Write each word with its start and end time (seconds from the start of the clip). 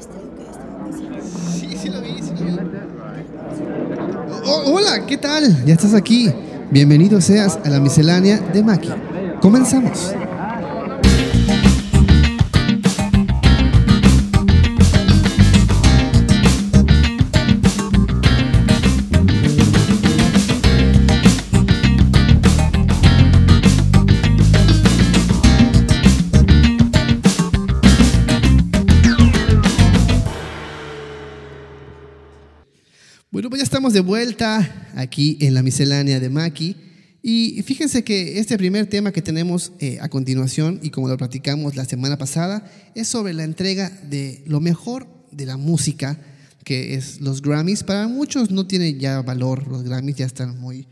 Sí, 0.00 1.68
sí 1.70 1.76
sí 1.76 1.88
lo 1.88 2.00
vi. 2.00 2.14
Oh, 4.44 4.74
hola, 4.74 5.04
¿qué 5.06 5.16
tal? 5.18 5.64
Ya 5.64 5.74
estás 5.74 5.94
aquí. 5.94 6.32
Bienvenido 6.70 7.20
seas 7.20 7.58
a 7.64 7.68
la 7.68 7.80
miscelánea 7.80 8.38
de 8.38 8.62
Maki. 8.62 8.90
Comenzamos. 9.40 10.14
Estamos 33.88 34.04
de 34.04 34.10
vuelta 34.10 34.90
aquí 34.96 35.38
en 35.40 35.54
la 35.54 35.62
miscelánea 35.62 36.20
de 36.20 36.28
Maki. 36.28 36.76
Y 37.22 37.62
fíjense 37.62 38.04
que 38.04 38.38
este 38.38 38.58
primer 38.58 38.86
tema 38.86 39.12
que 39.12 39.22
tenemos 39.22 39.72
eh, 39.78 39.96
a 40.02 40.10
continuación, 40.10 40.78
y 40.82 40.90
como 40.90 41.08
lo 41.08 41.16
platicamos 41.16 41.74
la 41.74 41.86
semana 41.86 42.18
pasada, 42.18 42.70
es 42.94 43.08
sobre 43.08 43.32
la 43.32 43.44
entrega 43.44 43.88
de 43.88 44.42
lo 44.44 44.60
mejor 44.60 45.06
de 45.30 45.46
la 45.46 45.56
música, 45.56 46.20
que 46.64 46.96
es 46.96 47.22
los 47.22 47.40
Grammys. 47.40 47.82
Para 47.82 48.08
muchos 48.08 48.50
no 48.50 48.66
tiene 48.66 48.98
ya 48.98 49.22
valor, 49.22 49.66
los 49.66 49.84
Grammys 49.84 50.16
ya 50.16 50.26
están 50.26 50.60
muy, 50.60 50.86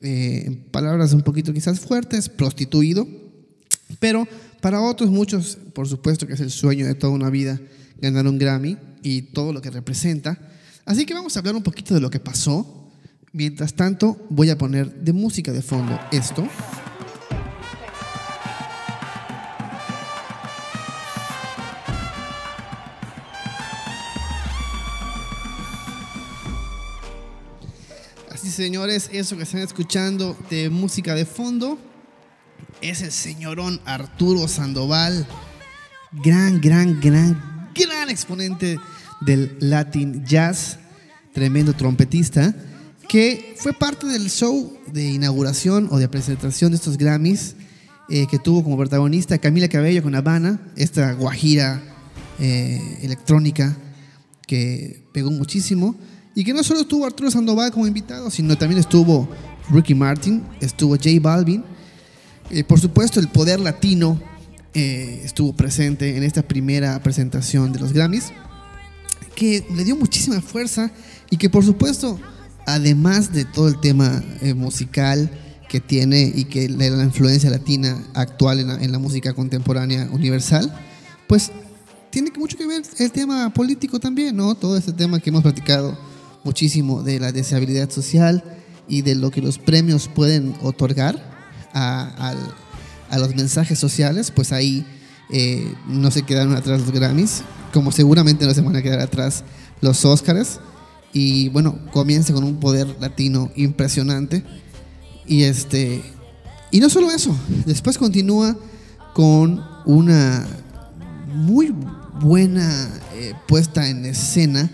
eh, 0.00 0.42
en 0.46 0.56
palabras 0.56 1.12
un 1.12 1.22
poquito 1.22 1.52
quizás 1.52 1.78
fuertes, 1.78 2.28
prostituido. 2.28 3.06
Pero 4.00 4.26
para 4.60 4.80
otros, 4.82 5.08
muchos, 5.08 5.56
por 5.72 5.86
supuesto 5.86 6.26
que 6.26 6.32
es 6.32 6.40
el 6.40 6.50
sueño 6.50 6.84
de 6.84 6.96
toda 6.96 7.12
una 7.12 7.30
vida 7.30 7.60
ganar 8.00 8.26
un 8.26 8.38
Grammy 8.38 8.76
y 9.04 9.22
todo 9.22 9.52
lo 9.52 9.62
que 9.62 9.70
representa. 9.70 10.49
Así 10.90 11.06
que 11.06 11.14
vamos 11.14 11.36
a 11.36 11.38
hablar 11.38 11.54
un 11.54 11.62
poquito 11.62 11.94
de 11.94 12.00
lo 12.00 12.10
que 12.10 12.18
pasó. 12.18 12.66
Mientras 13.32 13.74
tanto, 13.74 14.26
voy 14.28 14.50
a 14.50 14.58
poner 14.58 14.92
de 14.92 15.12
música 15.12 15.52
de 15.52 15.62
fondo 15.62 15.96
esto. 16.10 16.44
Así 28.32 28.50
señores, 28.50 29.10
eso 29.12 29.36
que 29.36 29.44
están 29.44 29.60
escuchando 29.60 30.36
de 30.50 30.70
música 30.70 31.14
de 31.14 31.24
fondo 31.24 31.78
es 32.80 33.00
el 33.02 33.12
señorón 33.12 33.80
Arturo 33.84 34.48
Sandoval, 34.48 35.24
gran, 36.24 36.60
gran, 36.60 37.00
gran, 37.00 37.70
gran 37.76 38.10
exponente 38.10 38.80
del 39.20 39.56
Latin 39.60 40.24
Jazz, 40.24 40.78
tremendo 41.32 41.74
trompetista, 41.74 42.54
que 43.08 43.54
fue 43.56 43.72
parte 43.72 44.06
del 44.06 44.30
show 44.30 44.72
de 44.92 45.12
inauguración 45.12 45.88
o 45.90 45.98
de 45.98 46.08
presentación 46.08 46.70
de 46.70 46.76
estos 46.76 46.96
Grammys, 46.96 47.56
eh, 48.08 48.26
que 48.28 48.38
tuvo 48.38 48.62
como 48.62 48.76
protagonista 48.76 49.38
Camila 49.38 49.68
Cabello 49.68 50.02
con 50.02 50.14
Habana, 50.14 50.60
esta 50.76 51.12
guajira 51.14 51.82
eh, 52.38 52.98
electrónica 53.02 53.76
que 54.46 55.02
pegó 55.12 55.30
muchísimo, 55.30 55.96
y 56.34 56.44
que 56.44 56.52
no 56.52 56.62
solo 56.62 56.80
estuvo 56.80 57.04
Arturo 57.04 57.30
Sandoval 57.30 57.72
como 57.72 57.86
invitado, 57.86 58.30
sino 58.30 58.56
también 58.56 58.80
estuvo 58.80 59.28
Ricky 59.70 59.94
Martin, 59.94 60.42
estuvo 60.60 60.94
J 60.94 61.10
Balvin, 61.20 61.64
eh, 62.50 62.64
por 62.64 62.80
supuesto 62.80 63.20
el 63.20 63.28
poder 63.28 63.60
latino 63.60 64.20
estuvo 64.72 65.52
presente 65.52 66.16
en 66.16 66.22
esta 66.22 66.42
primera 66.42 67.02
presentación 67.02 67.72
de 67.72 67.80
los 67.80 67.92
Grammys 67.92 68.32
que 69.40 69.64
le 69.74 69.84
dio 69.84 69.96
muchísima 69.96 70.42
fuerza 70.42 70.90
y 71.30 71.38
que 71.38 71.48
por 71.48 71.64
supuesto, 71.64 72.20
además 72.66 73.32
de 73.32 73.46
todo 73.46 73.68
el 73.68 73.80
tema 73.80 74.22
eh, 74.42 74.52
musical 74.52 75.30
que 75.66 75.80
tiene 75.80 76.30
y 76.34 76.44
que 76.44 76.68
la, 76.68 76.90
la 76.90 77.04
influencia 77.04 77.48
latina 77.48 78.04
actual 78.12 78.60
en 78.60 78.68
la, 78.68 78.74
en 78.74 78.92
la, 78.92 78.98
música 78.98 79.32
contemporánea 79.32 80.10
universal, 80.12 80.70
pues 81.26 81.52
tiene 82.10 82.30
mucho 82.36 82.58
que 82.58 82.66
ver 82.66 82.82
el 82.98 83.12
tema 83.12 83.48
político 83.54 83.98
también, 83.98 84.36
¿no? 84.36 84.54
Todo 84.54 84.76
este 84.76 84.92
tema 84.92 85.20
que 85.20 85.30
hemos 85.30 85.42
platicado 85.42 85.98
muchísimo 86.44 87.02
de 87.02 87.18
la 87.18 87.32
deseabilidad 87.32 87.88
social 87.88 88.44
y 88.88 89.00
de 89.00 89.14
lo 89.14 89.30
que 89.30 89.40
los 89.40 89.56
premios 89.56 90.08
pueden 90.08 90.54
otorgar 90.60 91.16
a 91.72 92.34
los 93.16 93.34
mensajes 93.34 93.78
sociales, 93.78 94.30
pues 94.30 94.52
ahí 94.52 94.84
eh, 95.30 95.72
no 95.86 96.10
se 96.10 96.24
quedaron 96.24 96.54
atrás 96.56 96.80
los 96.80 96.90
Grammys, 96.90 97.42
como 97.72 97.92
seguramente 97.92 98.46
no 98.46 98.54
se 98.54 98.60
van 98.60 98.76
a 98.76 98.82
quedar 98.82 99.00
atrás 99.00 99.44
los 99.80 100.04
Oscars. 100.04 100.60
Y 101.12 101.48
bueno, 101.48 101.78
comienza 101.92 102.32
con 102.32 102.44
un 102.44 102.60
poder 102.60 102.96
latino 103.00 103.50
impresionante. 103.56 104.44
Y 105.26 105.42
este. 105.42 106.02
Y 106.70 106.80
no 106.80 106.88
solo 106.88 107.10
eso, 107.10 107.36
después 107.66 107.98
continúa 107.98 108.56
con 109.12 109.60
una 109.86 110.46
muy 111.34 111.74
buena 112.20 112.88
eh, 113.14 113.34
puesta 113.48 113.88
en 113.88 114.04
escena 114.04 114.70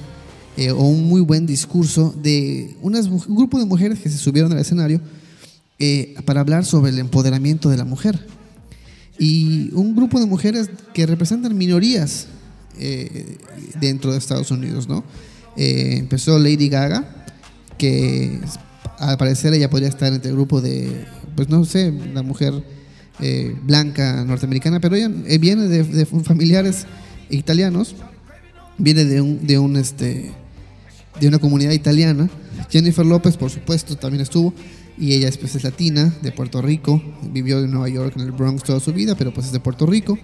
eh, 0.57 0.71
o 0.73 0.83
un 0.83 1.09
muy 1.09 1.21
buen 1.21 1.47
discurso 1.47 2.15
de 2.23 2.77
unas, 2.83 3.07
un 3.07 3.37
grupo 3.37 3.59
de 3.59 3.65
mujeres 3.65 3.99
que 4.01 4.11
se 4.11 4.19
subieron 4.19 4.53
al 4.53 4.59
escenario 4.59 5.01
eh, 5.79 6.15
para 6.25 6.41
hablar 6.41 6.65
sobre 6.65 6.91
el 6.91 6.99
empoderamiento 6.99 7.71
de 7.71 7.77
la 7.77 7.85
mujer. 7.85 8.27
Y 9.19 9.73
un 9.75 9.97
grupo 9.97 10.21
de 10.21 10.27
mujeres 10.27 10.71
que 10.93 11.07
representan 11.07 11.57
minorías 11.57 12.27
eh, 12.79 13.39
dentro 13.81 14.13
de 14.13 14.19
Estados 14.19 14.51
Unidos, 14.51 14.89
¿no? 14.89 15.05
Eh, 15.57 15.97
empezó 15.99 16.39
Lady 16.39 16.69
Gaga, 16.69 17.27
que 17.79 18.41
al 18.99 19.17
parecer 19.19 19.55
ella 19.55 19.71
podría 19.71 19.89
estar 19.89 20.13
entre 20.13 20.31
el 20.31 20.37
grupo 20.37 20.61
de, 20.61 21.07
pues 21.35 21.49
no 21.49 21.65
sé, 21.65 21.93
la 22.13 22.23
mujer 22.23 22.55
eh, 23.21 23.55
blanca 23.63 24.25
norteamericana, 24.25 24.81
pero 24.81 24.97
ella 24.97 25.09
viene 25.39 25.69
de, 25.69 25.85
de, 25.85 26.07
familiares 26.07 26.87
italianos, 27.31 27.95
viene 28.79 29.05
de 29.05 29.21
un, 29.21 29.47
de 29.47 29.59
un 29.59 29.77
este, 29.77 30.33
de 31.21 31.29
una 31.29 31.39
comunidad 31.39 31.73
italiana. 31.73 32.29
Jennifer 32.71 33.05
López, 33.05 33.37
por 33.37 33.51
supuesto, 33.51 33.97
también 33.97 34.23
estuvo 34.23 34.53
y 34.99 35.13
ella 35.13 35.31
pues, 35.39 35.55
es 35.55 35.65
latina, 35.65 36.13
de 36.23 36.33
Puerto 36.33 36.63
Rico, 36.63 37.03
vivió 37.23 37.61
en 37.61 37.71
Nueva 37.71 37.89
York, 37.89 38.15
en 38.17 38.23
el 38.23 38.33
Bronx 38.33 38.63
toda 38.63 38.81
su 38.81 38.93
vida, 38.93 39.15
pero 39.15 39.33
pues 39.33 39.47
es 39.47 39.53
de 39.53 39.61
Puerto 39.61 39.87
Rico. 39.87 40.19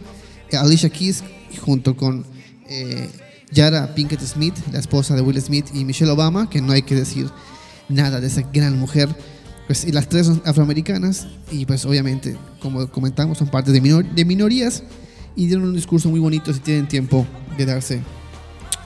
Alicia 0.61 0.91
Keys, 0.91 1.23
junto 1.65 1.97
con 1.97 2.25
eh, 2.69 3.09
Yara 3.51 3.95
Pinkett 3.95 4.21
Smith, 4.21 4.55
la 4.73 4.79
esposa 4.79 5.15
de 5.15 5.23
Will 5.23 5.41
Smith, 5.41 5.67
y 5.75 5.85
Michelle 5.85 6.11
Obama, 6.11 6.49
que 6.49 6.61
no 6.61 6.73
hay 6.73 6.83
que 6.83 6.95
decir 6.95 7.31
nada 7.89 8.21
de 8.21 8.27
esa 8.27 8.43
gran 8.53 8.79
mujer. 8.79 9.09
Pues, 9.67 9.85
y 9.85 9.93
las 9.93 10.09
tres 10.09 10.27
son 10.27 10.43
afroamericanas 10.45 11.29
y 11.51 11.67
pues 11.67 11.85
obviamente, 11.85 12.37
como 12.61 12.89
comentamos, 12.91 13.39
son 13.39 13.49
parte 13.49 13.71
de, 13.71 13.81
de 13.81 14.25
minorías 14.25 14.83
y 15.37 15.47
dieron 15.47 15.65
un 15.65 15.75
discurso 15.75 16.09
muy 16.09 16.21
bonito 16.21 16.53
si 16.53 16.61
tienen 16.61 16.89
tiempo 16.89 17.27
de 17.57 17.67
darse 17.67 18.03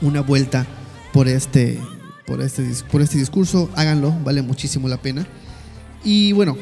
una 0.03 0.21
vuelta 0.21 0.67
por 1.13 1.29
este, 1.29 1.81
por 2.27 2.41
este, 2.41 2.63
por 2.91 3.01
este 3.01 3.19
discurso, 3.19 3.71
háganlo, 3.75 4.15
vale 4.23 4.43
muchísimo 4.43 4.89
la 4.89 4.99
pena. 4.99 5.27
Y 6.05 6.33
bueno, 6.33 6.57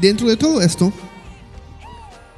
dentro 0.00 0.28
de 0.28 0.36
todo 0.36 0.62
esto, 0.62 0.92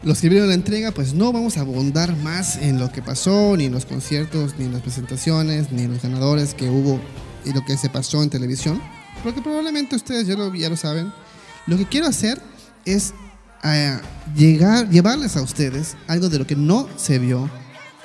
los 0.05 0.21
que 0.21 0.29
vieron 0.29 0.49
la 0.49 0.55
entrega, 0.55 0.93
pues 0.93 1.15
no 1.15 1.33
vamos 1.33 1.57
a 1.57 1.61
abundar 1.61 2.15
más 2.19 2.57
en 2.57 2.79
lo 2.79 2.93
que 2.93 3.01
pasó, 3.01 3.57
ni 3.57 3.65
en 3.65 3.73
los 3.73 3.87
conciertos, 3.87 4.55
ni 4.59 4.67
en 4.67 4.73
las 4.73 4.83
presentaciones, 4.83 5.73
ni 5.73 5.83
en 5.83 5.93
los 5.93 6.03
ganadores 6.03 6.53
que 6.53 6.69
hubo 6.69 7.01
y 7.45 7.53
lo 7.53 7.65
que 7.65 7.77
se 7.79 7.89
pasó 7.89 8.23
en 8.23 8.31
televisión, 8.31 8.81
porque 9.23 9.41
probablemente 9.41 9.97
ustedes 9.97 10.27
ya 10.27 10.35
lo, 10.35 10.55
ya 10.55 10.69
lo 10.69 10.77
saben. 10.77 11.13
Lo 11.67 11.79
que 11.79 11.87
quiero 11.87 12.07
hacer 12.07 12.41
es 12.85 13.15
uh, 13.65 14.37
llegar, 14.37 14.91
llevarles 14.91 15.37
a 15.37 15.43
ustedes 15.43 15.97
algo 16.07 16.29
de 16.29 16.39
lo 16.39 16.47
que 16.47 16.57
no 16.57 16.87
se 16.97 17.19
vio 17.19 17.51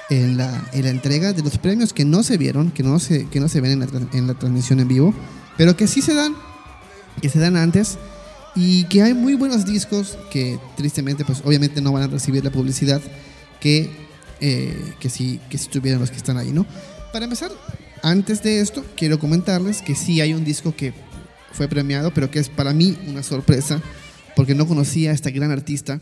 en 0.09 0.37
la, 0.37 0.69
en 0.71 0.83
la 0.85 0.89
entrega, 0.89 1.33
de 1.33 1.43
los 1.43 1.57
premios 1.57 1.91
que 1.93 2.05
no 2.05 2.23
se 2.23 2.37
vieron, 2.37 2.71
que 2.71 2.83
no 2.83 2.99
se, 2.99 3.27
que 3.27 3.41
no 3.41 3.49
se 3.49 3.59
ven 3.59 3.73
en 3.73 3.79
la, 3.79 3.87
en 4.13 4.27
la 4.27 4.33
transmisión 4.35 4.79
en 4.79 4.87
vivo, 4.87 5.13
pero 5.57 5.75
que 5.75 5.87
sí 5.87 6.01
se 6.01 6.13
dan, 6.13 6.33
que 7.21 7.27
se 7.27 7.39
dan 7.39 7.57
antes 7.57 7.97
y 8.61 8.83
que 8.83 9.01
hay 9.01 9.13
muy 9.13 9.35
buenos 9.35 9.65
discos 9.65 10.17
que 10.29 10.59
tristemente 10.75 11.23
pues 11.23 11.41
obviamente 11.45 11.79
no 11.79 11.93
van 11.93 12.03
a 12.03 12.07
recibir 12.07 12.43
la 12.43 12.51
publicidad 12.51 13.01
que, 13.61 13.89
eh, 14.41 14.93
que, 14.99 15.09
sí, 15.09 15.39
que 15.49 15.57
si 15.57 15.69
tuvieran 15.69 16.01
los 16.01 16.11
que 16.11 16.17
están 16.17 16.37
ahí, 16.37 16.51
¿no? 16.51 16.65
Para 17.13 17.23
empezar, 17.23 17.51
antes 18.03 18.43
de 18.43 18.59
esto, 18.59 18.85
quiero 18.97 19.17
comentarles 19.17 19.81
que 19.81 19.95
sí 19.95 20.19
hay 20.19 20.33
un 20.33 20.43
disco 20.43 20.75
que 20.75 20.93
fue 21.53 21.69
premiado, 21.69 22.13
pero 22.13 22.29
que 22.29 22.39
es 22.39 22.49
para 22.49 22.73
mí 22.73 22.97
una 23.07 23.23
sorpresa, 23.23 23.81
porque 24.35 24.55
no 24.55 24.67
conocía 24.67 25.11
a 25.11 25.13
esta 25.13 25.29
gran 25.29 25.51
artista 25.51 26.01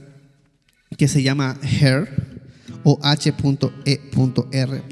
que 0.98 1.07
se 1.07 1.21
llama 1.21 1.59
Her 1.62 2.09
o 2.83 2.98
H.E.R. 3.04 4.83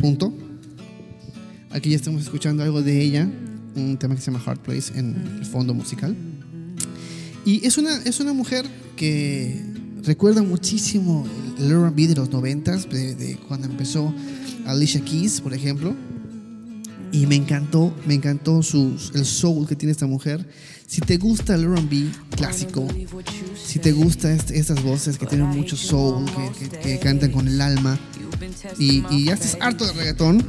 Aquí 1.72 1.90
ya 1.90 1.96
estamos 1.96 2.22
escuchando 2.22 2.62
algo 2.62 2.84
de 2.84 3.02
ella, 3.02 3.28
un 3.76 3.98
tema 3.98 4.14
que 4.14 4.22
se 4.22 4.30
llama 4.32 4.44
Hard 4.46 4.60
Place 4.60 4.98
en 4.98 5.38
el 5.40 5.46
fondo 5.46 5.74
musical. 5.74 6.16
Y 7.46 7.66
es 7.66 7.78
una, 7.78 7.96
es 8.04 8.20
una 8.20 8.34
mujer 8.34 8.66
que 8.96 9.62
recuerda 10.04 10.42
muchísimo 10.42 11.26
el, 11.60 11.72
R&B 11.72 12.08
de 12.08 12.16
los 12.16 12.30
noventas, 12.32 12.90
de, 12.90 13.16
de 13.16 13.38
cuando 13.48 13.68
empezó 13.68 14.14
Alicia 14.66 15.02
Keys, 15.02 15.42
por 15.42 15.54
ejemplo. 15.54 15.96
Y 17.12 17.28
me 17.28 17.36
encantó, 17.36 17.94
me 18.06 18.16
encantó 18.16 18.62
su, 18.62 18.98
el 19.14 19.26
soul 19.26 19.68
que 19.68 19.76
tiene 19.76 19.92
esta 19.92 20.06
mujer. 20.08 20.46
Si 20.88 21.02
te 21.02 21.18
gusta 21.18 21.56
el 21.56 21.64
R&B 21.64 22.10
clásico, 22.36 22.88
si 23.64 23.80
te 23.80 23.92
gusta 23.94 24.34
este, 24.34 24.58
estas 24.60 24.84
voces 24.84 25.18
que 25.18 25.26
tienen 25.26 25.48
mucho 25.48 25.78
soul, 25.78 26.26
que, 26.60 26.68
que- 26.70 26.78
que 26.80 27.00
cantan 27.00 27.32
con 27.32 27.48
el 27.48 27.62
alma, 27.62 27.98
y, 28.80 29.04
y 29.10 29.26
ya 29.26 29.34
estás 29.36 29.58
harto 29.62 29.86
de 29.86 29.94
reggaetón, 29.94 30.46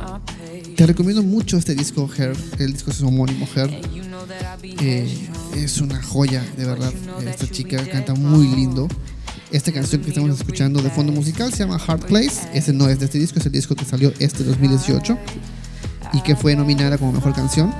te 0.76 0.86
recomiendo 0.86 1.22
mucho 1.22 1.56
este 1.56 1.74
disco, 1.74 2.10
Her. 2.18 2.36
El 2.58 2.72
disco 2.72 2.90
es 2.90 3.00
homónimo, 3.02 3.46
Her. 3.54 3.70
Eh, 4.62 5.28
es 5.54 5.78
una 5.78 6.02
joya, 6.02 6.44
de 6.56 6.64
verdad. 6.64 6.92
Esta 7.26 7.46
chica 7.48 7.84
canta 7.88 8.14
muy 8.14 8.46
lindo. 8.48 8.88
Esta 9.52 9.72
canción 9.72 10.02
que 10.02 10.08
estamos 10.08 10.30
escuchando 10.30 10.82
de 10.82 10.90
fondo 10.90 11.12
musical 11.12 11.52
se 11.52 11.58
llama 11.60 11.80
Hard 11.86 12.06
Place. 12.06 12.48
Ese 12.52 12.72
no 12.72 12.88
es 12.88 12.98
de 12.98 13.06
este 13.06 13.18
disco, 13.18 13.38
es 13.38 13.46
el 13.46 13.52
disco 13.52 13.74
que 13.74 13.84
salió 13.84 14.12
este 14.18 14.44
2018 14.44 15.16
y 16.12 16.20
que 16.22 16.36
fue 16.36 16.56
nominada 16.56 16.98
como 16.98 17.12
mejor 17.12 17.34
canción. 17.34 17.72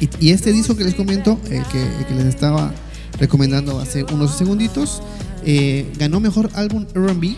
Y, 0.00 0.08
y 0.20 0.30
este 0.32 0.52
disco 0.52 0.76
que 0.76 0.84
les 0.84 0.94
comento, 0.94 1.40
el 1.50 1.64
que, 1.64 1.82
el 1.82 2.06
que 2.06 2.14
les 2.14 2.26
estaba 2.26 2.72
recomendando 3.18 3.80
hace 3.80 4.04
unos 4.04 4.36
segunditos, 4.36 5.02
eh, 5.44 5.90
ganó 5.98 6.20
mejor 6.20 6.50
álbum 6.54 6.86
RB 6.94 7.36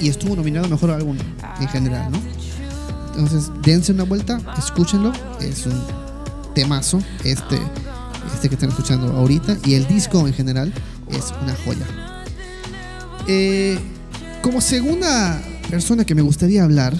y 0.00 0.08
estuvo 0.08 0.34
nominado 0.34 0.68
mejor 0.68 0.90
álbum 0.90 1.16
en 1.60 1.68
general, 1.68 2.10
¿no? 2.10 2.18
Entonces, 3.14 3.50
dense 3.62 3.92
una 3.92 4.04
vuelta, 4.04 4.40
escúchenlo, 4.58 5.12
es 5.40 5.66
un 5.66 6.01
temazo 6.54 7.02
este, 7.24 7.58
este 8.34 8.48
que 8.48 8.54
están 8.54 8.70
escuchando 8.70 9.08
ahorita 9.12 9.56
y 9.64 9.74
el 9.74 9.86
disco 9.86 10.26
en 10.26 10.34
general 10.34 10.72
es 11.10 11.32
una 11.42 11.54
joya. 11.56 11.86
Eh, 13.26 13.78
como 14.42 14.60
segunda 14.60 15.42
persona 15.70 16.04
que 16.04 16.14
me 16.14 16.22
gustaría 16.22 16.64
hablar 16.64 16.94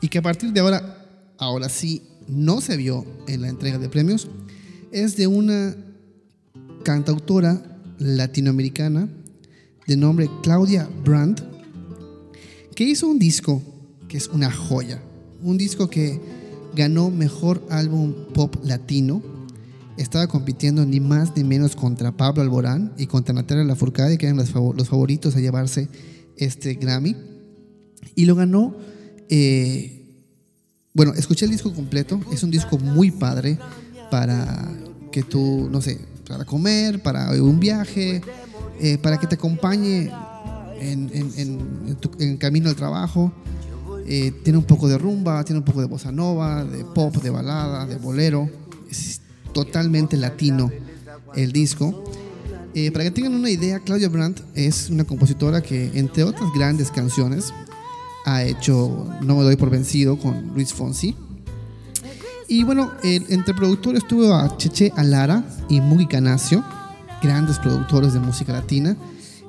y 0.00 0.08
que 0.08 0.18
a 0.18 0.22
partir 0.22 0.52
de 0.52 0.60
ahora, 0.60 1.06
ahora 1.38 1.68
sí, 1.68 2.02
no 2.26 2.60
se 2.60 2.76
vio 2.76 3.04
en 3.26 3.42
la 3.42 3.48
entrega 3.48 3.78
de 3.78 3.88
premios, 3.88 4.28
es 4.92 5.16
de 5.16 5.26
una 5.26 5.76
cantautora 6.84 7.62
latinoamericana 7.98 9.08
de 9.86 9.96
nombre 9.96 10.30
Claudia 10.42 10.88
Brandt, 11.04 11.42
que 12.74 12.84
hizo 12.84 13.08
un 13.08 13.18
disco 13.18 13.62
que 14.08 14.16
es 14.16 14.28
una 14.28 14.50
joya, 14.50 15.02
un 15.42 15.58
disco 15.58 15.90
que 15.90 16.20
ganó 16.78 17.10
mejor 17.10 17.66
álbum 17.70 18.14
pop 18.32 18.54
latino, 18.62 19.20
estaba 19.98 20.28
compitiendo 20.28 20.86
ni 20.86 21.00
más 21.00 21.36
ni 21.36 21.42
menos 21.44 21.74
contra 21.74 22.16
Pablo 22.16 22.40
Alborán 22.40 22.92
y 22.96 23.06
contra 23.06 23.34
Natalia 23.34 23.64
Lafourcade, 23.64 24.16
que 24.16 24.26
eran 24.26 24.36
los, 24.38 24.54
fav- 24.54 24.74
los 24.76 24.88
favoritos 24.88 25.34
a 25.36 25.40
llevarse 25.40 25.88
este 26.36 26.74
Grammy, 26.74 27.16
y 28.14 28.24
lo 28.24 28.34
ganó 28.36 28.74
eh, 29.28 29.94
bueno, 30.94 31.12
escuché 31.14 31.44
el 31.44 31.50
disco 31.52 31.72
completo. 31.72 32.20
Es 32.32 32.42
un 32.42 32.50
disco 32.50 32.78
muy 32.78 33.10
padre 33.10 33.58
para 34.10 34.68
que 35.12 35.22
tú, 35.22 35.68
no 35.70 35.80
sé, 35.80 36.00
para 36.26 36.44
comer, 36.44 37.02
para 37.02 37.30
un 37.42 37.60
viaje, 37.60 38.20
eh, 38.80 38.98
para 38.98 39.18
que 39.18 39.26
te 39.26 39.34
acompañe 39.36 40.10
en, 40.80 41.10
en 42.18 42.36
camino 42.38 42.68
al 42.68 42.74
trabajo. 42.76 43.32
Eh, 44.10 44.32
tiene 44.42 44.58
un 44.58 44.64
poco 44.64 44.88
de 44.88 44.96
rumba, 44.96 45.44
tiene 45.44 45.58
un 45.58 45.64
poco 45.66 45.80
de 45.82 45.86
bossa 45.86 46.10
nova, 46.10 46.64
de 46.64 46.82
pop, 46.82 47.14
de 47.16 47.28
balada, 47.28 47.84
de 47.86 47.96
bolero. 47.96 48.48
Es 48.90 49.20
totalmente 49.52 50.16
latino 50.16 50.70
el 51.34 51.52
disco. 51.52 52.04
Eh, 52.74 52.90
para 52.90 53.04
que 53.04 53.10
tengan 53.10 53.34
una 53.34 53.50
idea, 53.50 53.80
Claudia 53.80 54.08
Brandt 54.08 54.40
es 54.54 54.88
una 54.88 55.04
compositora 55.04 55.60
que, 55.62 55.90
entre 55.94 56.24
otras 56.24 56.50
grandes 56.54 56.90
canciones, 56.90 57.52
ha 58.24 58.42
hecho 58.44 59.08
No 59.22 59.36
me 59.36 59.42
doy 59.42 59.56
por 59.56 59.68
vencido 59.68 60.18
con 60.18 60.52
Luis 60.54 60.72
Fonsi. 60.72 61.14
Y 62.48 62.64
bueno, 62.64 62.92
el- 63.02 63.26
entre 63.28 63.52
productores 63.52 64.02
estuvo 64.02 64.32
a 64.32 64.56
Cheche 64.56 64.90
Alara 64.96 65.44
y 65.68 65.82
Mugi 65.82 66.06
Canacio, 66.06 66.64
grandes 67.22 67.58
productores 67.58 68.14
de 68.14 68.20
música 68.20 68.52
latina. 68.54 68.96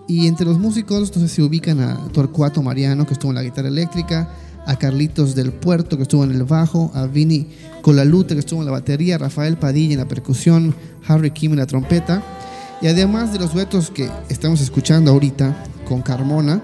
Y 0.08 0.28
entre 0.28 0.46
los 0.46 0.58
músicos, 0.60 1.16
no 1.16 1.22
sé 1.22 1.30
si 1.30 1.42
ubican 1.42 1.80
a 1.80 2.08
Torcuato 2.12 2.62
Mariano, 2.64 3.06
que 3.06 3.14
estuvo 3.14 3.32
en 3.32 3.36
la 3.36 3.44
guitarra 3.44 3.68
eléctrica, 3.70 4.28
a 4.70 4.76
Carlitos 4.76 5.34
del 5.34 5.52
Puerto, 5.52 5.98
que 5.98 6.04
estuvo 6.04 6.24
en 6.24 6.32
el 6.32 6.44
bajo, 6.44 6.92
a 6.94 7.08
Vini 7.08 7.48
Colalute, 7.82 8.36
que 8.36 8.40
estuvo 8.40 8.60
en 8.60 8.68
la 8.68 8.72
batería, 8.72 9.18
Rafael 9.18 9.58
Padilla 9.58 9.94
en 9.94 10.00
la 10.00 10.08
percusión, 10.08 10.76
Harry 11.08 11.32
Kim 11.32 11.54
en 11.54 11.58
la 11.58 11.66
trompeta. 11.66 12.22
Y 12.80 12.86
además 12.86 13.34
de 13.34 13.40
los 13.40 13.52
duetos 13.52 13.90
que 13.90 14.08
estamos 14.30 14.62
escuchando 14.62 15.10
ahorita 15.10 15.64
con 15.88 16.04
Carmona, 16.04 16.62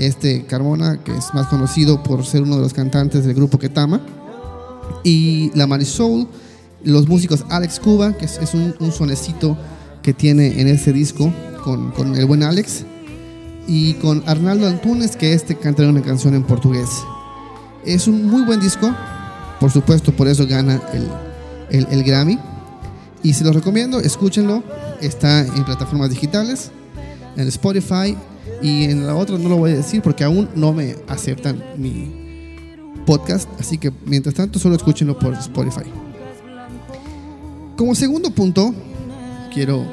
este 0.00 0.44
Carmona, 0.46 0.98
que 1.04 1.16
es 1.16 1.32
más 1.32 1.46
conocido 1.46 2.02
por 2.02 2.26
ser 2.26 2.42
uno 2.42 2.56
de 2.56 2.62
los 2.62 2.74
cantantes 2.74 3.24
del 3.24 3.36
grupo 3.36 3.56
Ketama, 3.56 4.00
y 5.04 5.52
la 5.54 5.68
Marisol, 5.68 6.26
los 6.82 7.06
músicos 7.06 7.44
Alex 7.50 7.78
Cuba, 7.78 8.16
que 8.16 8.24
es, 8.24 8.54
un, 8.54 8.74
un 8.80 8.90
sonecito 8.90 9.56
que 10.02 10.12
tiene 10.12 10.60
en 10.60 10.66
ese 10.66 10.92
disco 10.92 11.32
con, 11.62 11.92
con 11.92 12.16
el 12.16 12.26
buen 12.26 12.42
Alex, 12.42 12.84
y 13.68 13.94
con 13.94 14.24
Arnaldo 14.26 14.66
Antunes, 14.66 15.14
que 15.14 15.34
este 15.34 15.54
canta 15.54 15.84
una 15.84 16.02
canción 16.02 16.34
en 16.34 16.42
portugués. 16.42 16.88
Es 17.86 18.06
un 18.08 18.26
muy 18.26 18.42
buen 18.44 18.60
disco, 18.60 18.94
por 19.60 19.70
supuesto, 19.70 20.12
por 20.12 20.26
eso 20.28 20.46
gana 20.46 20.80
el, 21.70 21.86
el- 21.90 22.02
Grammy. 22.02 22.38
Y 23.22 23.32
se 23.34 23.44
los 23.44 23.54
recomiendo, 23.54 24.00
escúchenlo. 24.00 24.62
Está 25.00 25.40
en 25.40 25.64
plataformas 25.64 26.10
digitales, 26.10 26.70
en 27.36 27.48
Spotify 27.48 28.16
y 28.62 28.84
en 28.84 29.06
la 29.06 29.14
otra 29.16 29.36
no 29.38 29.48
lo 29.48 29.56
voy 29.56 29.72
a 29.72 29.76
decir 29.76 30.02
porque 30.02 30.24
aún 30.24 30.48
no 30.54 30.72
me 30.72 30.96
aceptan 31.08 31.62
mi 31.76 32.12
podcast. 33.06 33.48
Así 33.58 33.76
que 33.78 33.92
mientras 34.06 34.34
tanto, 34.34 34.58
solo 34.58 34.76
escúchenlo 34.76 35.18
por 35.18 35.34
Spotify. 35.34 35.90
Como 37.76 37.94
segundo 37.94 38.30
punto, 38.30 38.74
quiero 39.52 39.84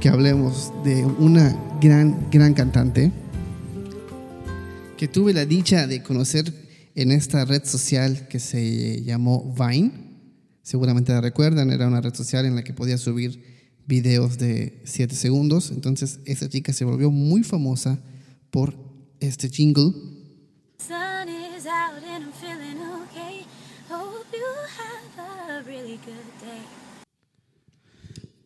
que 0.00 0.08
hablemos 0.08 0.72
de 0.84 1.04
una 1.04 1.56
gran, 1.80 2.28
gran 2.30 2.54
cantante 2.54 3.10
que 4.96 5.08
tuve 5.08 5.32
la 5.34 5.44
dicha 5.44 5.86
de 5.86 6.02
conocer 6.02 6.52
en 6.96 7.12
esta 7.12 7.44
red 7.44 7.62
social 7.64 8.26
que 8.26 8.40
se 8.40 9.02
llamó 9.02 9.54
Vine. 9.54 9.92
Seguramente 10.62 11.12
la 11.12 11.20
recuerdan, 11.20 11.70
era 11.70 11.86
una 11.86 12.00
red 12.00 12.14
social 12.14 12.46
en 12.46 12.56
la 12.56 12.64
que 12.64 12.72
podía 12.72 12.96
subir 12.96 13.44
videos 13.86 14.38
de 14.38 14.82
7 14.84 15.14
segundos. 15.14 15.70
Entonces, 15.70 16.20
esa 16.24 16.48
chica 16.48 16.72
se 16.72 16.86
volvió 16.86 17.10
muy 17.10 17.44
famosa 17.44 18.00
por 18.50 18.74
este 19.20 19.50
jingle. 19.50 19.92